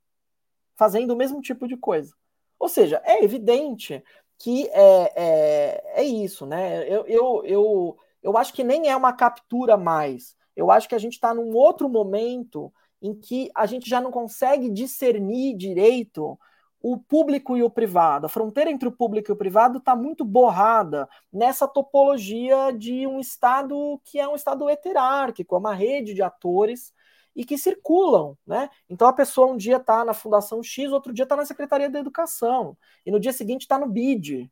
[0.75, 2.13] fazendo o mesmo tipo de coisa.
[2.59, 4.03] Ou seja, é evidente
[4.37, 6.45] que é, é, é isso.
[6.45, 6.83] Né?
[6.87, 10.35] Eu, eu, eu, eu acho que nem é uma captura mais.
[10.55, 12.71] Eu acho que a gente está num outro momento
[13.01, 16.37] em que a gente já não consegue discernir direito
[16.81, 18.25] o público e o privado.
[18.25, 23.19] A fronteira entre o público e o privado está muito borrada nessa topologia de um
[23.19, 26.93] Estado que é um Estado heterárquico, é uma rede de atores
[27.39, 28.69] e que circulam, né?
[28.89, 31.97] Então a pessoa um dia está na Fundação X, outro dia está na Secretaria da
[31.97, 34.51] Educação, e no dia seguinte está no BID.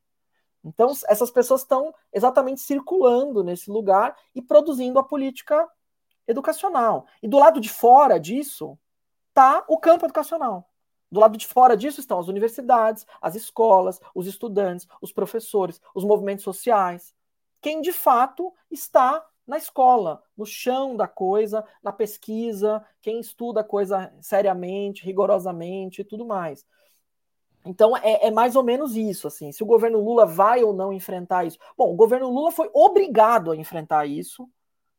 [0.64, 5.70] Então essas pessoas estão exatamente circulando nesse lugar e produzindo a política
[6.26, 7.06] educacional.
[7.22, 8.80] E do lado de fora disso
[9.28, 10.66] está o campo educacional.
[11.12, 16.06] Do lado de fora disso estão as universidades, as escolas, os estudantes, os professores, os
[16.06, 17.14] movimentos sociais.
[17.60, 23.64] Quem de fato está na escola, no chão da coisa, na pesquisa, quem estuda a
[23.64, 26.66] coisa seriamente, rigorosamente e tudo mais.
[27.66, 29.52] Então é, é, mais ou menos isso, assim.
[29.52, 31.58] Se o governo Lula vai ou não enfrentar isso.
[31.78, 34.50] Bom, o governo Lula foi obrigado a enfrentar isso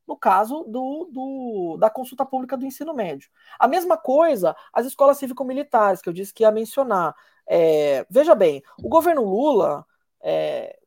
[0.06, 3.28] no caso do, do, da consulta pública do ensino médio.
[3.58, 7.14] A mesma coisa as escolas cívico-militares, que eu disse que ia mencionar.
[7.46, 9.84] É, veja bem, o governo Lula
[10.22, 10.77] é,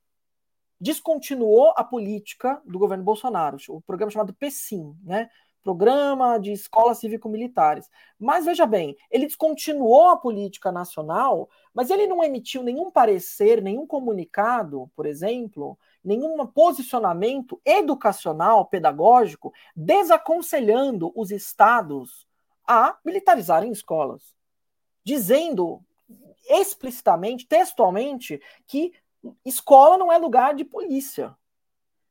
[0.82, 5.30] descontinuou a política do governo Bolsonaro, o programa chamado PSIM, né?
[5.64, 7.88] Programa de Escolas Cívico-Militares.
[8.20, 13.86] Mas veja bem, ele descontinuou a política nacional, mas ele não emitiu nenhum parecer, nenhum
[13.86, 22.26] comunicado, por exemplo, nenhum posicionamento educacional, pedagógico, desaconselhando os estados
[22.68, 24.34] a militarizarem escolas,
[25.04, 25.80] dizendo
[26.50, 28.94] explicitamente, textualmente, que
[29.46, 31.36] escola não é lugar de polícia.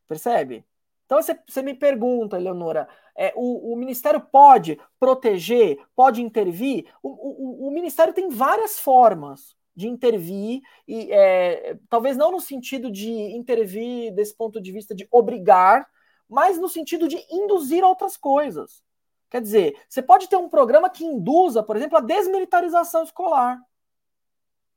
[0.07, 0.65] Percebe?
[1.07, 6.87] Então você, você me pergunta, Eleonora, é, o, o, Ministério pode proteger, pode intervir?
[7.03, 12.91] O, o, o Ministério tem várias formas de intervir, e é, talvez não no sentido
[12.91, 15.89] de intervir desse ponto de vista de obrigar,
[16.29, 18.83] mas no sentido de induzir outras coisas.
[19.29, 23.61] Quer dizer, você pode ter um programa que induza, por exemplo, a desmilitarização escolar.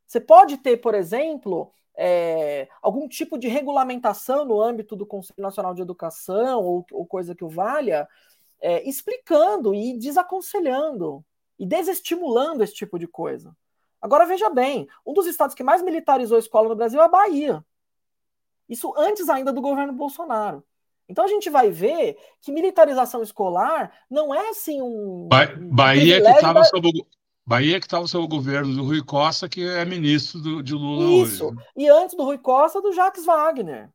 [0.08, 5.74] Você pode ter, por exemplo, é, algum tipo de regulamentação no âmbito do Conselho Nacional
[5.74, 8.08] de Educação ou, ou coisa que o valha,
[8.62, 11.24] é, explicando e desaconselhando
[11.60, 13.56] e desestimulando esse tipo de coisa.
[14.02, 17.10] Agora veja bem, um dos estados que mais militarizou a escola no Brasil é a
[17.10, 17.64] Bahia.
[18.68, 20.64] Isso antes ainda do governo Bolsonaro.
[21.08, 25.28] Então a gente vai ver que militarização escolar não é assim um.
[25.28, 26.66] Ba Bahia que estava da...
[26.66, 27.06] sob o...
[27.46, 31.26] Bahia que estava sob o governo do Rui Costa, que é ministro do, de Lula
[31.26, 31.48] isso.
[31.48, 31.56] hoje.
[31.56, 31.64] Né?
[31.76, 33.90] E antes do Rui Costa, do Jacques Wagner.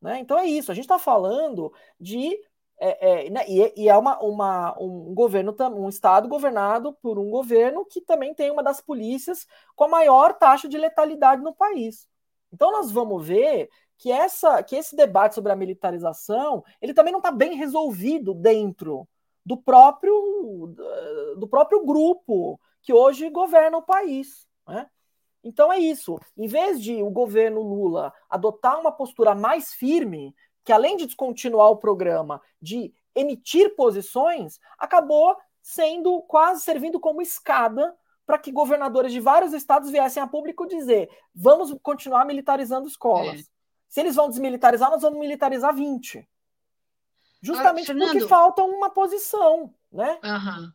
[0.00, 0.20] Né?
[0.20, 0.70] Então é isso.
[0.70, 2.38] A gente está falando de
[2.84, 7.30] é, é, né, e, e, é uma, uma, um governo, um estado governado por um
[7.30, 9.46] governo que também tem uma das polícias
[9.76, 12.08] com a maior taxa de letalidade no país.
[12.52, 17.20] Então nós vamos ver que, essa, que esse debate sobre a militarização ele também não
[17.20, 19.06] está bem resolvido dentro
[19.46, 20.74] do próprio,
[21.36, 24.46] do próprio grupo que hoje governa o país.
[24.66, 24.88] Né?
[25.42, 26.18] Então é isso.
[26.36, 31.70] Em vez de o governo Lula adotar uma postura mais firme que além de descontinuar
[31.70, 39.20] o programa, de emitir posições, acabou sendo quase servindo como escada para que governadores de
[39.20, 43.40] vários estados viessem a público dizer: vamos continuar militarizando escolas.
[43.40, 43.44] É.
[43.88, 46.26] Se eles vão desmilitarizar, nós vamos militarizar 20.
[47.42, 50.18] Justamente ah, porque falta uma posição, né?
[50.22, 50.72] Uhum.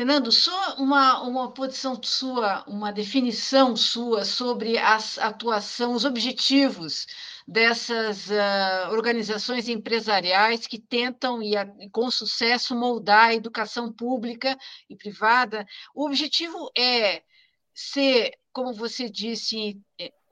[0.00, 7.06] Fernando, só uma, uma posição sua, uma definição sua sobre a atuação, os objetivos
[7.46, 14.56] dessas uh, organizações empresariais que tentam, e, a, e com sucesso, moldar a educação pública
[14.88, 15.66] e privada.
[15.94, 17.22] O objetivo é
[17.74, 19.78] ser, como você disse,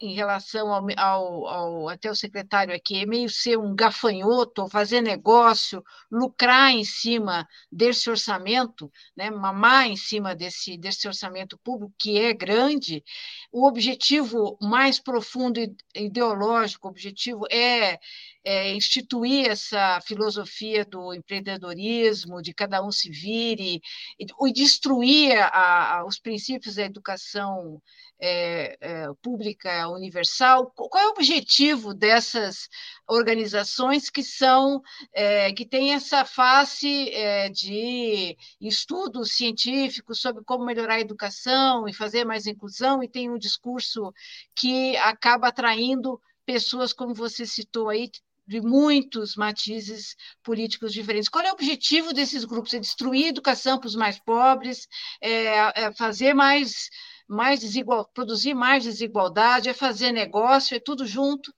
[0.01, 5.01] em relação ao, ao, ao, até o secretário aqui, é meio ser um gafanhoto, fazer
[5.01, 12.19] negócio, lucrar em cima desse orçamento, né, mamar em cima desse, desse orçamento público, que
[12.19, 13.03] é grande,
[13.51, 15.61] o objetivo mais profundo
[15.95, 17.99] ideológico, o objetivo é,
[18.45, 23.81] é instituir essa filosofia do empreendedorismo, de cada um se vire,
[24.19, 27.81] e, e destruir a, a, os princípios da educação
[28.21, 30.71] é, é, pública universal?
[30.75, 32.69] Qual é o objetivo dessas
[33.07, 34.83] organizações que são
[35.13, 41.93] é, que têm essa face é, de estudos científicos sobre como melhorar a educação e
[41.93, 44.13] fazer mais inclusão e tem um discurso
[44.55, 48.11] que acaba atraindo pessoas como você citou aí
[48.49, 51.29] de muitos matizes políticos diferentes.
[51.29, 52.73] Qual é o objetivo desses grupos?
[52.73, 54.89] É destruir a educação para os mais pobres,
[55.21, 56.89] é, é fazer mais
[57.31, 61.53] mais desigual, produzir mais desigualdade, é fazer negócio, é tudo junto?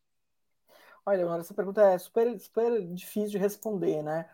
[1.07, 4.29] Olha, essa pergunta é super, super difícil de responder, né?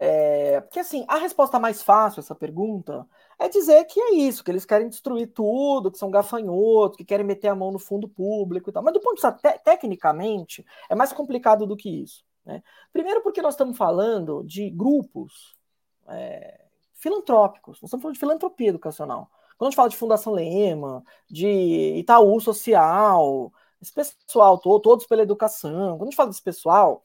[0.00, 3.06] É, porque assim, a resposta mais fácil a essa pergunta
[3.38, 7.24] é dizer que é isso, que eles querem destruir tudo, que são gafanhotos, que querem
[7.24, 8.82] meter a mão no fundo público e tal.
[8.82, 12.24] Mas do ponto de vista te tecnicamente, é mais complicado do que isso.
[12.44, 12.62] Né?
[12.92, 15.56] Primeiro porque nós estamos falando de grupos
[16.08, 16.64] é,
[16.94, 19.30] filantrópicos, nós estamos falando de filantropia educacional.
[19.56, 25.22] Quando a gente fala de Fundação Lema, de Itaú Social, esse pessoal todo, todos pela
[25.22, 27.04] educação, quando a gente fala desse pessoal,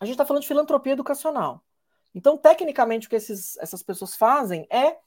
[0.00, 1.62] a gente está falando de filantropia educacional.
[2.14, 4.98] Então, tecnicamente, o que esses, essas pessoas fazem é,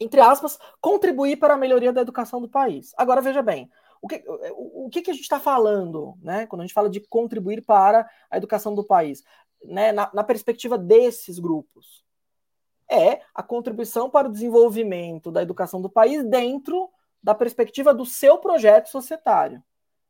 [0.00, 2.92] entre aspas, contribuir para a melhoria da educação do país.
[2.96, 3.70] Agora, veja bem,
[4.00, 6.46] o que, o, o que, a gente está falando, né?
[6.46, 9.22] Quando a gente fala de contribuir para a educação do país,
[9.62, 12.02] né, na, na perspectiva desses grupos?
[12.90, 16.90] É a contribuição para o desenvolvimento da educação do país dentro
[17.22, 19.62] da perspectiva do seu projeto societário.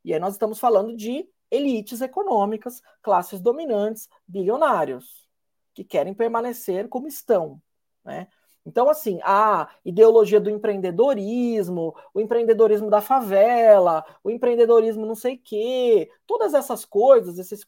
[0.04, 5.28] E aí nós estamos falando de elites econômicas, classes dominantes, bilionários,
[5.74, 7.60] que querem permanecer como estão.
[8.04, 8.28] Né?
[8.64, 16.10] Então, assim, a ideologia do empreendedorismo, o empreendedorismo da favela, o empreendedorismo não sei quê,
[16.26, 17.64] todas essas coisas, esses.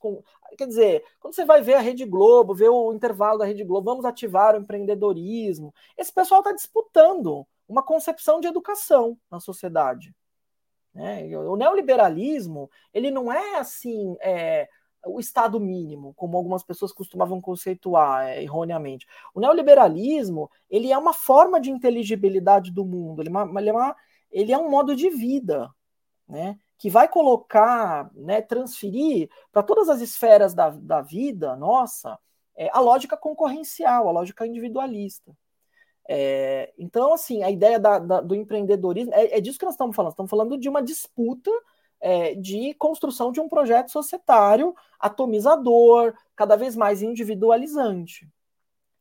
[0.56, 3.90] Quer dizer, quando você vai ver a Rede Globo, ver o intervalo da Rede Globo,
[3.90, 5.74] vamos ativar o empreendedorismo.
[5.96, 10.14] Esse pessoal está disputando uma concepção de educação na sociedade.
[10.94, 11.24] Né?
[11.38, 14.14] O neoliberalismo, ele não é assim.
[14.20, 14.68] É,
[15.06, 19.06] o Estado mínimo, como algumas pessoas costumavam conceituar é, erroneamente.
[19.34, 23.72] O neoliberalismo ele é uma forma de inteligibilidade do mundo, ele é, uma, ele é,
[23.72, 23.96] uma,
[24.30, 25.70] ele é um modo de vida,
[26.28, 26.58] né?
[26.78, 32.18] que vai colocar, né, transferir para todas as esferas da, da vida nossa
[32.56, 35.32] é, a lógica concorrencial, a lógica individualista.
[36.08, 39.94] É, então, assim, a ideia da, da, do empreendedorismo é, é, disso que nós estamos
[39.94, 40.10] falando.
[40.10, 41.50] Estamos falando de uma disputa
[42.02, 48.28] é, de construção de um projeto societário atomizador, cada vez mais individualizante.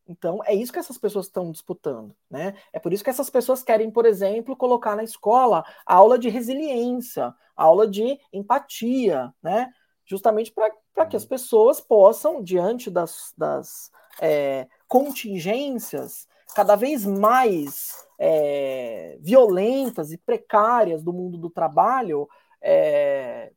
[0.06, 2.14] Então, é isso que essas pessoas estão disputando.
[2.30, 2.54] Né?
[2.72, 6.28] É por isso que essas pessoas querem, por exemplo, colocar na escola a aula de
[6.28, 9.72] resiliência, a aula de empatia, né?
[10.04, 13.90] justamente para que as pessoas possam, diante das, das
[14.20, 22.28] é, contingências cada vez mais é, violentas e precárias do mundo do trabalho,
[22.62, 23.52] é,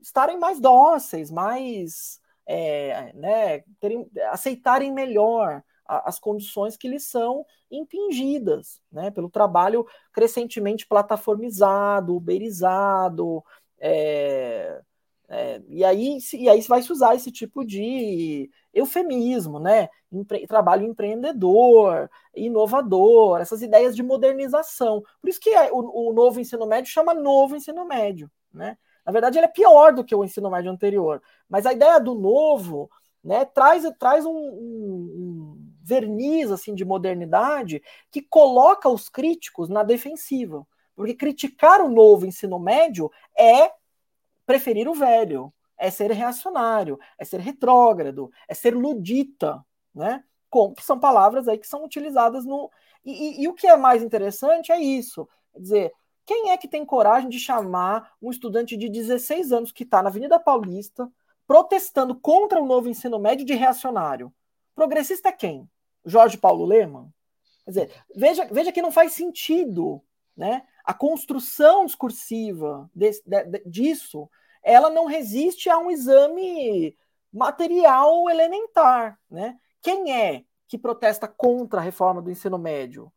[0.00, 8.80] estarem mais dóceis, mais é, né, terem, aceitarem melhor as condições que lhes são impingidas
[8.92, 13.42] né, pelo trabalho crescentemente plataformizado, uberizado,
[13.80, 14.80] é,
[15.32, 19.88] é, e, aí, e aí vai se usar esse tipo de eufemismo, né?
[20.10, 25.02] Empre trabalho empreendedor, inovador, essas ideias de modernização.
[25.20, 28.76] Por isso que é, o, o, novo ensino médio chama novo ensino médio, né?
[29.04, 31.22] Na verdade, ele é pior do que o ensino médio anterior.
[31.48, 32.90] Mas a ideia do novo
[33.22, 40.66] né, traz, traz um, um, verniz assim de modernidade que coloca os críticos na defensiva.
[40.94, 43.72] Porque criticar o novo ensino médio é
[44.44, 50.22] preferir o velho, é ser reacionário, é ser retrógrado, é ser ludita, né?
[50.50, 52.70] Com, são palavras aí que são utilizadas no.
[53.04, 55.28] E, e, e, o que é mais interessante é isso.
[55.52, 55.92] Quer dizer,
[56.24, 60.08] quem é que tem coragem de chamar um estudante de 16 anos que está na
[60.08, 61.10] Avenida Paulista
[61.46, 64.32] protestando contra o novo ensino médio de reacionário?
[64.74, 65.68] Progressista é quem?
[66.04, 67.12] Jorge Paulo Leman?
[67.64, 70.02] Quer dizer, veja, veja que não faz sentido
[70.40, 70.62] né?
[70.84, 74.26] A construção discursiva de, de, disso
[74.62, 76.96] ela não resiste a um exame
[77.30, 79.18] material elementar.
[79.30, 79.58] Né?
[79.82, 83.12] Quem é que protesta contra a reforma do ensino médio?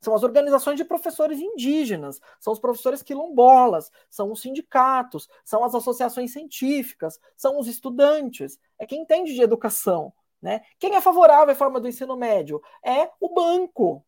[0.00, 5.74] São as organizações de professores indígenas, são os professores quilombolas, são os sindicatos, são as
[5.74, 10.12] associações científicas, são os estudantes, é quem entende de educação.
[10.40, 10.62] Né?
[10.78, 12.62] Quem é favorável à reforma do ensino médio?
[12.84, 14.04] É o banco,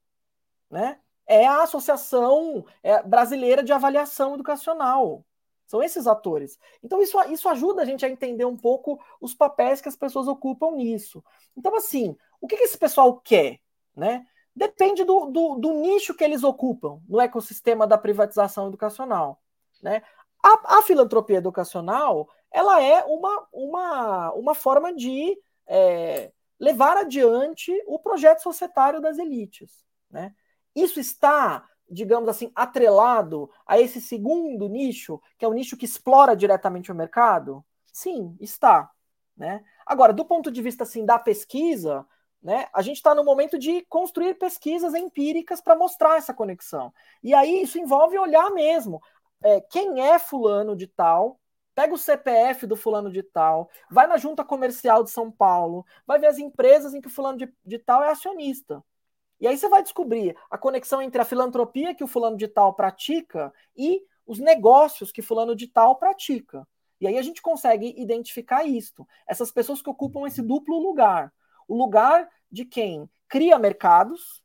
[0.70, 1.00] né?
[1.30, 5.24] é a Associação é, Brasileira de Avaliação Educacional.
[5.64, 6.58] São esses atores.
[6.82, 10.26] Então, isso, isso ajuda a gente a entender um pouco os papéis que as pessoas
[10.26, 11.22] ocupam nisso.
[11.56, 13.60] Então, assim, o que, que esse pessoal quer?
[13.94, 14.26] Né?
[14.54, 19.40] Depende do, do, do, nicho que eles ocupam no ecossistema da privatização educacional.
[19.82, 20.02] Né?
[20.42, 27.98] A, a filantropia educacional ela é uma, uma, uma forma de é, levar adiante o
[27.98, 29.84] projeto societário das elites.
[30.10, 30.34] Né?
[30.74, 36.36] Isso está digamos assim, atrelado a esse segundo nicho, que é o nicho que explora
[36.36, 37.64] diretamente o mercado?
[37.92, 38.88] Sim, está.
[39.36, 39.64] Né?
[39.84, 42.06] Agora, do ponto de vista assim, da pesquisa,
[42.42, 46.92] né, a gente está no momento de construir pesquisas empíricas para mostrar essa conexão.
[47.22, 49.00] E aí isso envolve olhar mesmo
[49.42, 51.40] é, quem é fulano de tal,
[51.74, 56.18] pega o CPF do fulano de tal, vai na junta comercial de São Paulo, vai
[56.18, 58.84] ver as empresas em que o fulano de, de tal é acionista.
[59.40, 62.74] E aí você vai descobrir a conexão entre a filantropia que o fulano de tal
[62.74, 66.68] pratica e os negócios que fulano de tal pratica.
[67.00, 69.08] E aí a gente consegue identificar isto.
[69.26, 71.32] Essas pessoas que ocupam esse duplo lugar.
[71.70, 74.42] O lugar de quem cria mercados,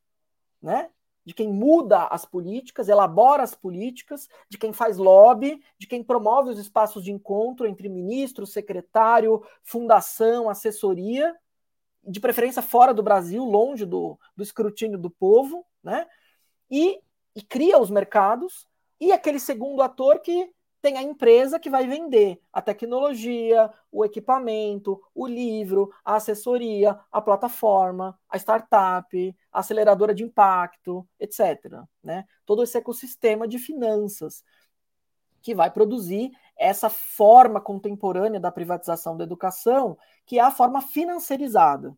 [0.62, 0.92] né?
[1.26, 6.52] de quem muda as políticas, elabora as políticas, de quem faz lobby, de quem promove
[6.52, 11.36] os espaços de encontro entre ministro, secretário, fundação, assessoria,
[12.04, 16.06] de preferência fora do Brasil, longe do, do escrutínio do povo, né?
[16.70, 17.02] E,
[17.36, 18.68] e cria os mercados,
[19.02, 20.54] e aquele segundo ator que
[20.86, 27.20] tem a empresa que vai vender a tecnologia, o equipamento, o livro, a assessoria, a
[27.20, 31.82] plataforma, a startup, a aceleradora de impacto, etc.
[32.04, 32.24] Né?
[32.46, 34.44] Todo esse ecossistema de finanças
[35.42, 41.98] que vai produzir essa forma contemporânea da privatização da educação, que é a forma financiarizada.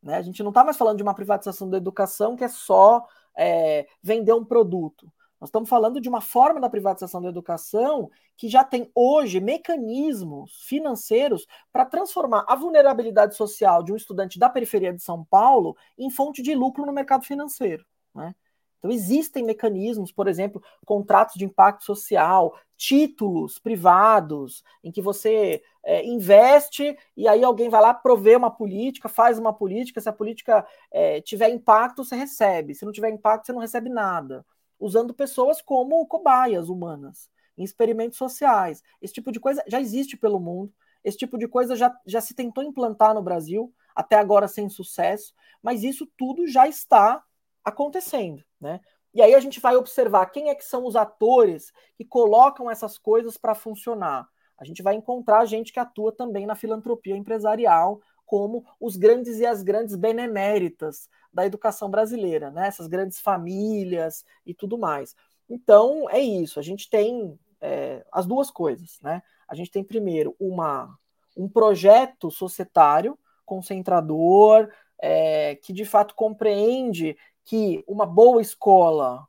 [0.00, 0.14] Né?
[0.14, 3.04] A gente não está mais falando de uma privatização da educação que é só
[3.36, 5.12] é, vender um produto.
[5.40, 10.62] Nós estamos falando de uma forma da privatização da educação que já tem hoje mecanismos
[10.64, 16.10] financeiros para transformar a vulnerabilidade social de um estudante da periferia de São Paulo em
[16.10, 17.84] fonte de lucro no mercado financeiro.
[18.14, 18.34] Né?
[18.78, 26.04] Então, existem mecanismos, por exemplo, contratos de impacto social, títulos privados, em que você é,
[26.06, 30.00] investe e aí alguém vai lá prover uma política, faz uma política.
[30.00, 32.74] Se a política é, tiver impacto, você recebe.
[32.74, 34.46] Se não tiver impacto, você não recebe nada.
[34.78, 38.82] Usando pessoas como cobaias humanas, em experimentos sociais.
[39.02, 40.72] Esse tipo de coisa já existe pelo mundo.
[41.02, 45.34] Esse tipo de coisa já, já se tentou implantar no Brasil, até agora sem sucesso,
[45.62, 47.22] mas isso tudo já está
[47.64, 48.80] acontecendo, né?
[49.12, 52.98] E aí a gente vai observar quem é que são os atores que colocam essas
[52.98, 54.28] coisas para funcionar.
[54.56, 59.46] A gente vai encontrar gente que atua também na filantropia empresarial, como os grandes e
[59.46, 62.68] as grandes beneméritas da educação brasileira, né?
[62.68, 65.16] Essas grandes famílias e tudo mais.
[65.48, 66.60] Então é isso.
[66.60, 69.22] A gente tem é, as duas coisas, né?
[69.48, 70.94] A gente tem primeiro uma
[71.36, 74.68] um projeto societário concentrador
[75.00, 79.26] é, que de fato compreende que uma boa escola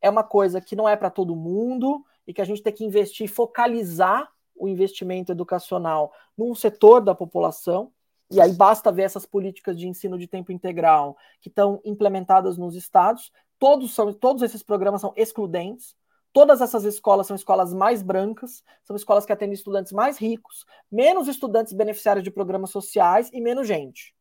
[0.00, 2.84] é uma coisa que não é para todo mundo e que a gente tem que
[2.84, 7.92] investir, focalizar o investimento educacional num setor da população.
[8.30, 12.74] E aí basta ver essas políticas de ensino de tempo integral que estão implementadas nos
[12.74, 13.32] estados.
[13.58, 15.96] Todos, são, todos esses programas são excludentes.
[16.32, 21.26] Todas essas escolas são escolas mais brancas, são escolas que atendem estudantes mais ricos, menos
[21.26, 24.14] estudantes beneficiários de programas sociais e menos gente.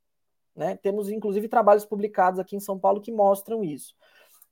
[0.56, 0.78] Né?
[0.78, 3.94] Temos, inclusive, trabalhos publicados aqui em São Paulo que mostram isso.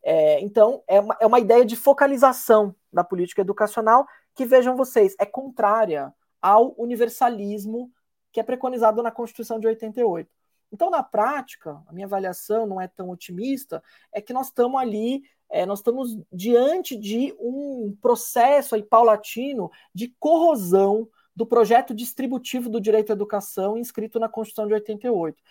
[0.04, 4.06] É, então, é uma, é uma ideia de focalização da política educacional
[4.36, 7.90] que, vejam vocês, é contrária ao universalismo
[8.36, 10.30] que é preconizado na Constituição de 88.
[10.70, 13.82] Então, na prática, a minha avaliação não é tão otimista,
[14.12, 20.14] é que nós estamos ali, é, nós estamos diante de um processo aí paulatino de
[20.20, 25.42] corrosão do projeto distributivo do direito à educação inscrito na Constituição de 88.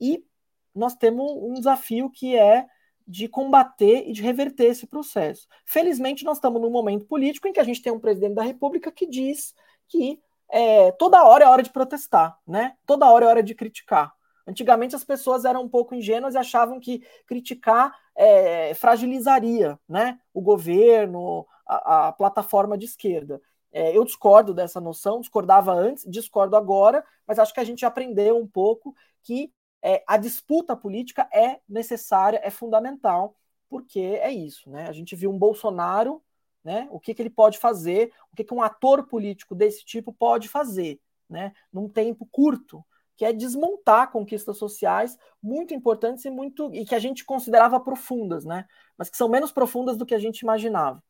[0.00, 0.24] E
[0.72, 2.68] nós temos um desafio que é
[3.04, 5.48] de combater e de reverter esse processo.
[5.64, 8.92] Felizmente, nós estamos num momento político em que a gente tem um presidente da República
[8.92, 9.52] que diz
[9.88, 10.20] que
[10.52, 12.76] é, toda hora é hora de protestar, né?
[12.86, 14.12] Toda hora é hora de criticar.
[14.46, 20.42] Antigamente as pessoas eram um pouco ingênuas e achavam que criticar é, fragilizaria né, o
[20.42, 23.40] governo, a, a plataforma de esquerda.
[23.72, 28.36] É, eu discordo dessa noção, discordava antes, discordo agora, mas acho que a gente aprendeu
[28.36, 29.50] um pouco que
[29.80, 33.34] é, a disputa política é necessária, é fundamental,
[33.70, 34.86] porque é isso, né?
[34.86, 36.22] A gente viu um Bolsonaro,
[36.64, 36.88] né?
[36.90, 40.48] O que, que ele pode fazer, o que, que um ator político desse tipo pode
[40.48, 41.52] fazer, né?
[41.72, 42.84] Num tempo curto,
[43.16, 48.44] que é desmontar conquistas sociais muito importantes e muito e que a gente considerava profundas,
[48.44, 48.66] né?
[48.96, 51.02] Mas que são menos profundas do que a gente imaginava.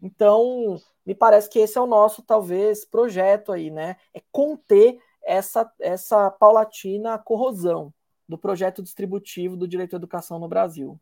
[0.00, 3.96] Então, me parece que esse é o nosso talvez projeto aí, né?
[4.14, 7.92] É conter essa essa paulatina corrosão,
[8.28, 11.00] do projeto distributivo do direito à educação no Brasil.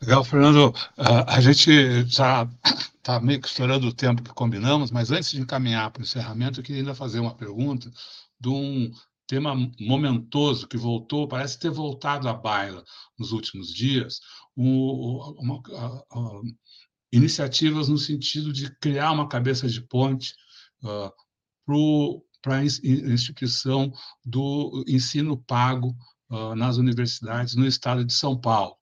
[0.00, 0.74] Legal, Fernando.
[0.96, 2.48] A gente já
[2.96, 6.60] está meio que estourando o tempo que combinamos, mas antes de encaminhar para o encerramento,
[6.60, 7.90] eu queria ainda fazer uma pergunta
[8.40, 8.90] de um
[9.26, 12.82] tema momentoso que voltou, parece ter voltado à baila
[13.18, 14.20] nos últimos dias,
[14.56, 15.62] uma,
[17.12, 20.34] iniciativas no sentido de criar uma cabeça de ponte
[20.82, 21.12] uh,
[21.66, 23.92] para o para a instituição
[24.24, 25.94] do ensino pago
[26.30, 28.79] uh, nas universidades no estado de São Paulo.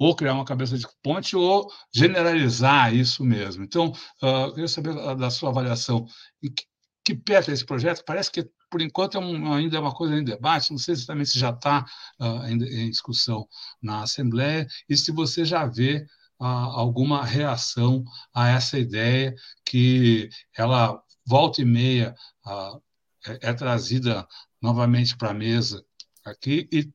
[0.00, 3.62] Ou criar uma cabeça de ponte ou generalizar isso mesmo.
[3.62, 6.06] Então, uh, eu queria saber da sua avaliação.
[6.42, 6.64] Em que,
[7.04, 8.02] que pé esse projeto?
[8.06, 10.70] Parece que, por enquanto, é um, ainda é uma coisa em debate.
[10.70, 11.84] Não sei exatamente se já está
[12.18, 13.46] uh, em, discussão
[13.82, 16.06] na Assembleia e se você já vê
[16.42, 18.02] alguma reação
[18.32, 22.14] a essa ideia que ela volta e meia
[23.26, 24.26] é, é trazida
[24.62, 25.84] novamente para a mesa
[26.24, 26.90] aqui e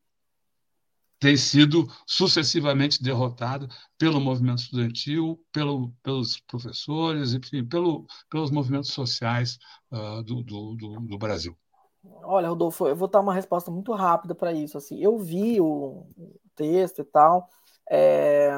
[1.25, 9.57] tem sido sucessivamente derrotada pelo movimento estudantil, pelo, pelos professores, enfim, pelo, pelos movimentos sociais
[9.91, 11.57] uh, do, do, do, do, Brasil.
[12.21, 14.77] Olha, Rodolfo, eu vou dar uma resposta muito rápida para isso.
[14.77, 16.05] Assim, eu vi o
[16.55, 17.49] texto e tal.
[17.89, 18.51] É,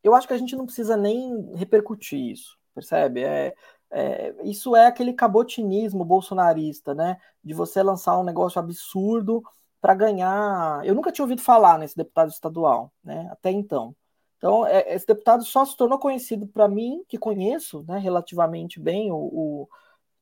[0.00, 3.24] eu acho que a gente não precisa nem repercutir isso, percebe?
[3.24, 3.52] É,
[3.90, 7.18] é, isso é aquele cabotinismo bolsonarista, né?
[7.42, 9.42] De você lançar um negócio absurdo
[9.80, 10.84] para ganhar.
[10.84, 13.28] Eu nunca tinha ouvido falar nesse deputado estadual, né?
[13.30, 13.94] Até então.
[14.38, 19.10] Então, é, esse deputado só se tornou conhecido para mim, que conheço né, relativamente bem
[19.10, 19.68] o, o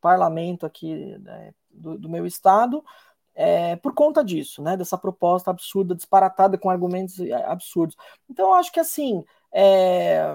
[0.01, 2.83] parlamento aqui né, do, do, meu estado,
[3.35, 7.95] é, por conta disso, né, dessa proposta absurda, disparatada com argumentos é, absurdos.
[8.29, 9.23] Então, eu acho que assim,
[9.53, 10.35] é,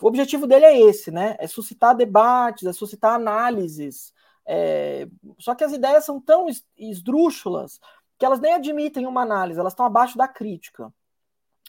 [0.00, 1.36] o objetivo dele é esse, né?
[1.38, 4.12] É suscitar debates, é suscitar análises.
[4.44, 7.80] É, só que as ideias são tão esdrúxulas
[8.18, 10.92] que elas nem admitem uma análise, elas estão abaixo da crítica.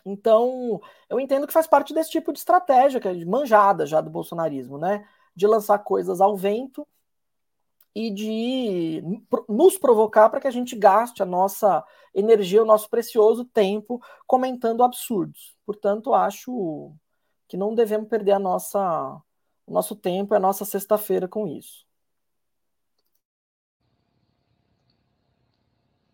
[0.05, 0.79] Então,
[1.09, 4.77] eu entendo que faz parte desse tipo de estratégia, que é manjada já do bolsonarismo,
[4.77, 5.05] né?
[5.35, 6.87] De lançar coisas ao vento
[7.93, 9.03] e de
[9.49, 11.83] nos provocar para que a gente gaste a nossa
[12.13, 15.57] energia, o nosso precioso tempo comentando absurdos.
[15.65, 16.93] Portanto, acho
[17.47, 19.19] que não devemos perder a nossa,
[19.65, 21.86] o nosso tempo, a nossa sexta-feira com isso.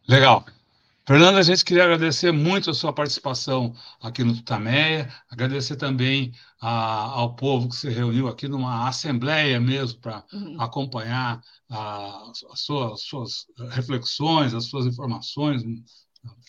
[0.07, 0.45] Legal.
[1.05, 6.69] Fernando, a gente queria agradecer muito a sua participação aqui no Tutameia, agradecer também a,
[7.19, 10.61] ao povo que se reuniu aqui numa assembleia mesmo para uhum.
[10.61, 15.61] acompanhar a, a sua, as suas reflexões, as suas informações,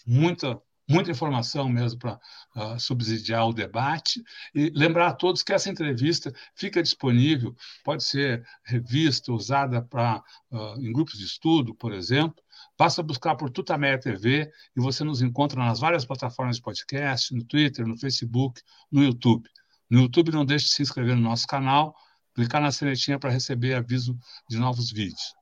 [0.06, 2.20] muita, muita informação mesmo para
[2.56, 4.22] uh, subsidiar o debate.
[4.54, 10.80] E lembrar a todos que essa entrevista fica disponível, pode ser revista, usada para uh,
[10.80, 12.43] em grupos de estudo, por exemplo,
[12.76, 17.44] Basta buscar por Tutameia TV e você nos encontra nas várias plataformas de podcast, no
[17.44, 18.60] Twitter, no Facebook,
[18.90, 19.48] no YouTube.
[19.88, 21.94] No YouTube, não deixe de se inscrever no nosso canal,
[22.34, 24.18] clicar na sinetinha para receber aviso
[24.48, 25.34] de novos vídeos.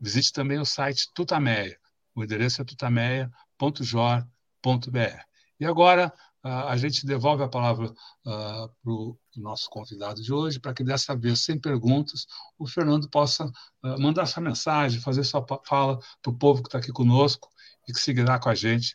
[0.00, 1.78] Visite também o site Tutameia.
[2.14, 5.28] O endereço é tutameia.jor.br.
[5.60, 6.12] E agora,
[6.42, 11.16] a gente devolve a palavra uh, para o nosso convidado de hoje, para que dessa
[11.16, 12.26] vez, sem perguntas,
[12.58, 16.78] o Fernando possa uh, mandar sua mensagem, fazer sua fala para o povo que está
[16.78, 17.48] aqui conosco
[17.88, 18.94] e que seguirá com a gente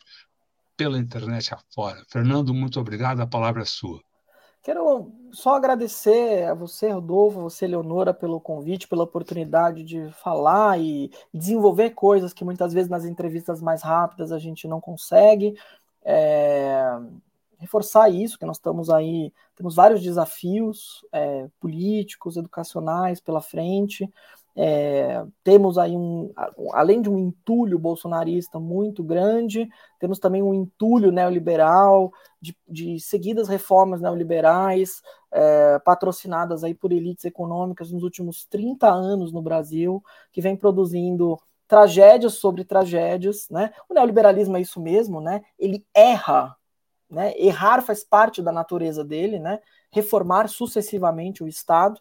[0.76, 2.02] pela internet afora.
[2.08, 4.00] Fernando, muito obrigado, a palavra é sua.
[4.62, 10.80] Quero só agradecer a você, Rodolfo, a você, Leonora, pelo convite, pela oportunidade de falar
[10.80, 15.54] e desenvolver coisas que muitas vezes nas entrevistas mais rápidas a gente não consegue.
[16.02, 16.98] É,
[17.64, 24.08] reforçar isso, que nós estamos aí, temos vários desafios é, políticos, educacionais pela frente,
[24.56, 26.32] é, temos aí um,
[26.72, 29.68] além de um entulho bolsonarista muito grande,
[29.98, 37.24] temos também um entulho neoliberal, de, de seguidas reformas neoliberais, é, patrocinadas aí por elites
[37.24, 41.36] econômicas nos últimos 30 anos no Brasil, que vem produzindo
[41.66, 43.72] tragédias sobre tragédias, né?
[43.88, 45.42] O neoliberalismo é isso mesmo, né?
[45.58, 46.54] Ele erra
[47.14, 47.32] né?
[47.36, 49.60] Errar faz parte da natureza dele, né?
[49.90, 52.00] reformar sucessivamente o Estado.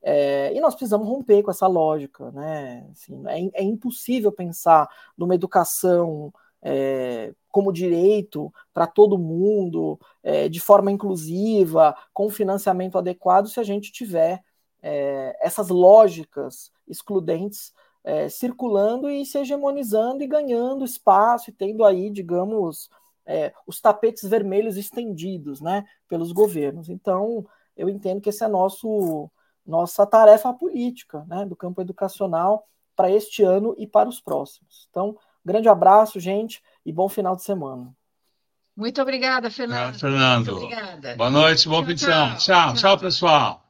[0.00, 2.30] É, e nós precisamos romper com essa lógica.
[2.30, 2.88] Né?
[2.92, 6.32] Assim, é, é impossível pensar numa educação
[6.62, 13.64] é, como direito para todo mundo, é, de forma inclusiva, com financiamento adequado, se a
[13.64, 14.42] gente tiver
[14.80, 17.72] é, essas lógicas excludentes
[18.04, 22.88] é, circulando e se hegemonizando e ganhando espaço e tendo aí, digamos,
[23.26, 26.88] é, os tapetes vermelhos estendidos né, pelos governos.
[26.88, 27.46] Então,
[27.76, 29.30] eu entendo que essa é nosso,
[29.66, 34.86] nossa tarefa política né, do campo educacional para este ano e para os próximos.
[34.90, 37.94] Então, grande abraço, gente, e bom final de semana.
[38.76, 39.94] Muito obrigada, Fernando.
[39.94, 40.52] É, Fernando.
[40.52, 41.16] Muito obrigada.
[41.16, 42.36] Boa noite, bom fim de semana.
[42.36, 43.62] Tchau, tchau, tchau, pessoal.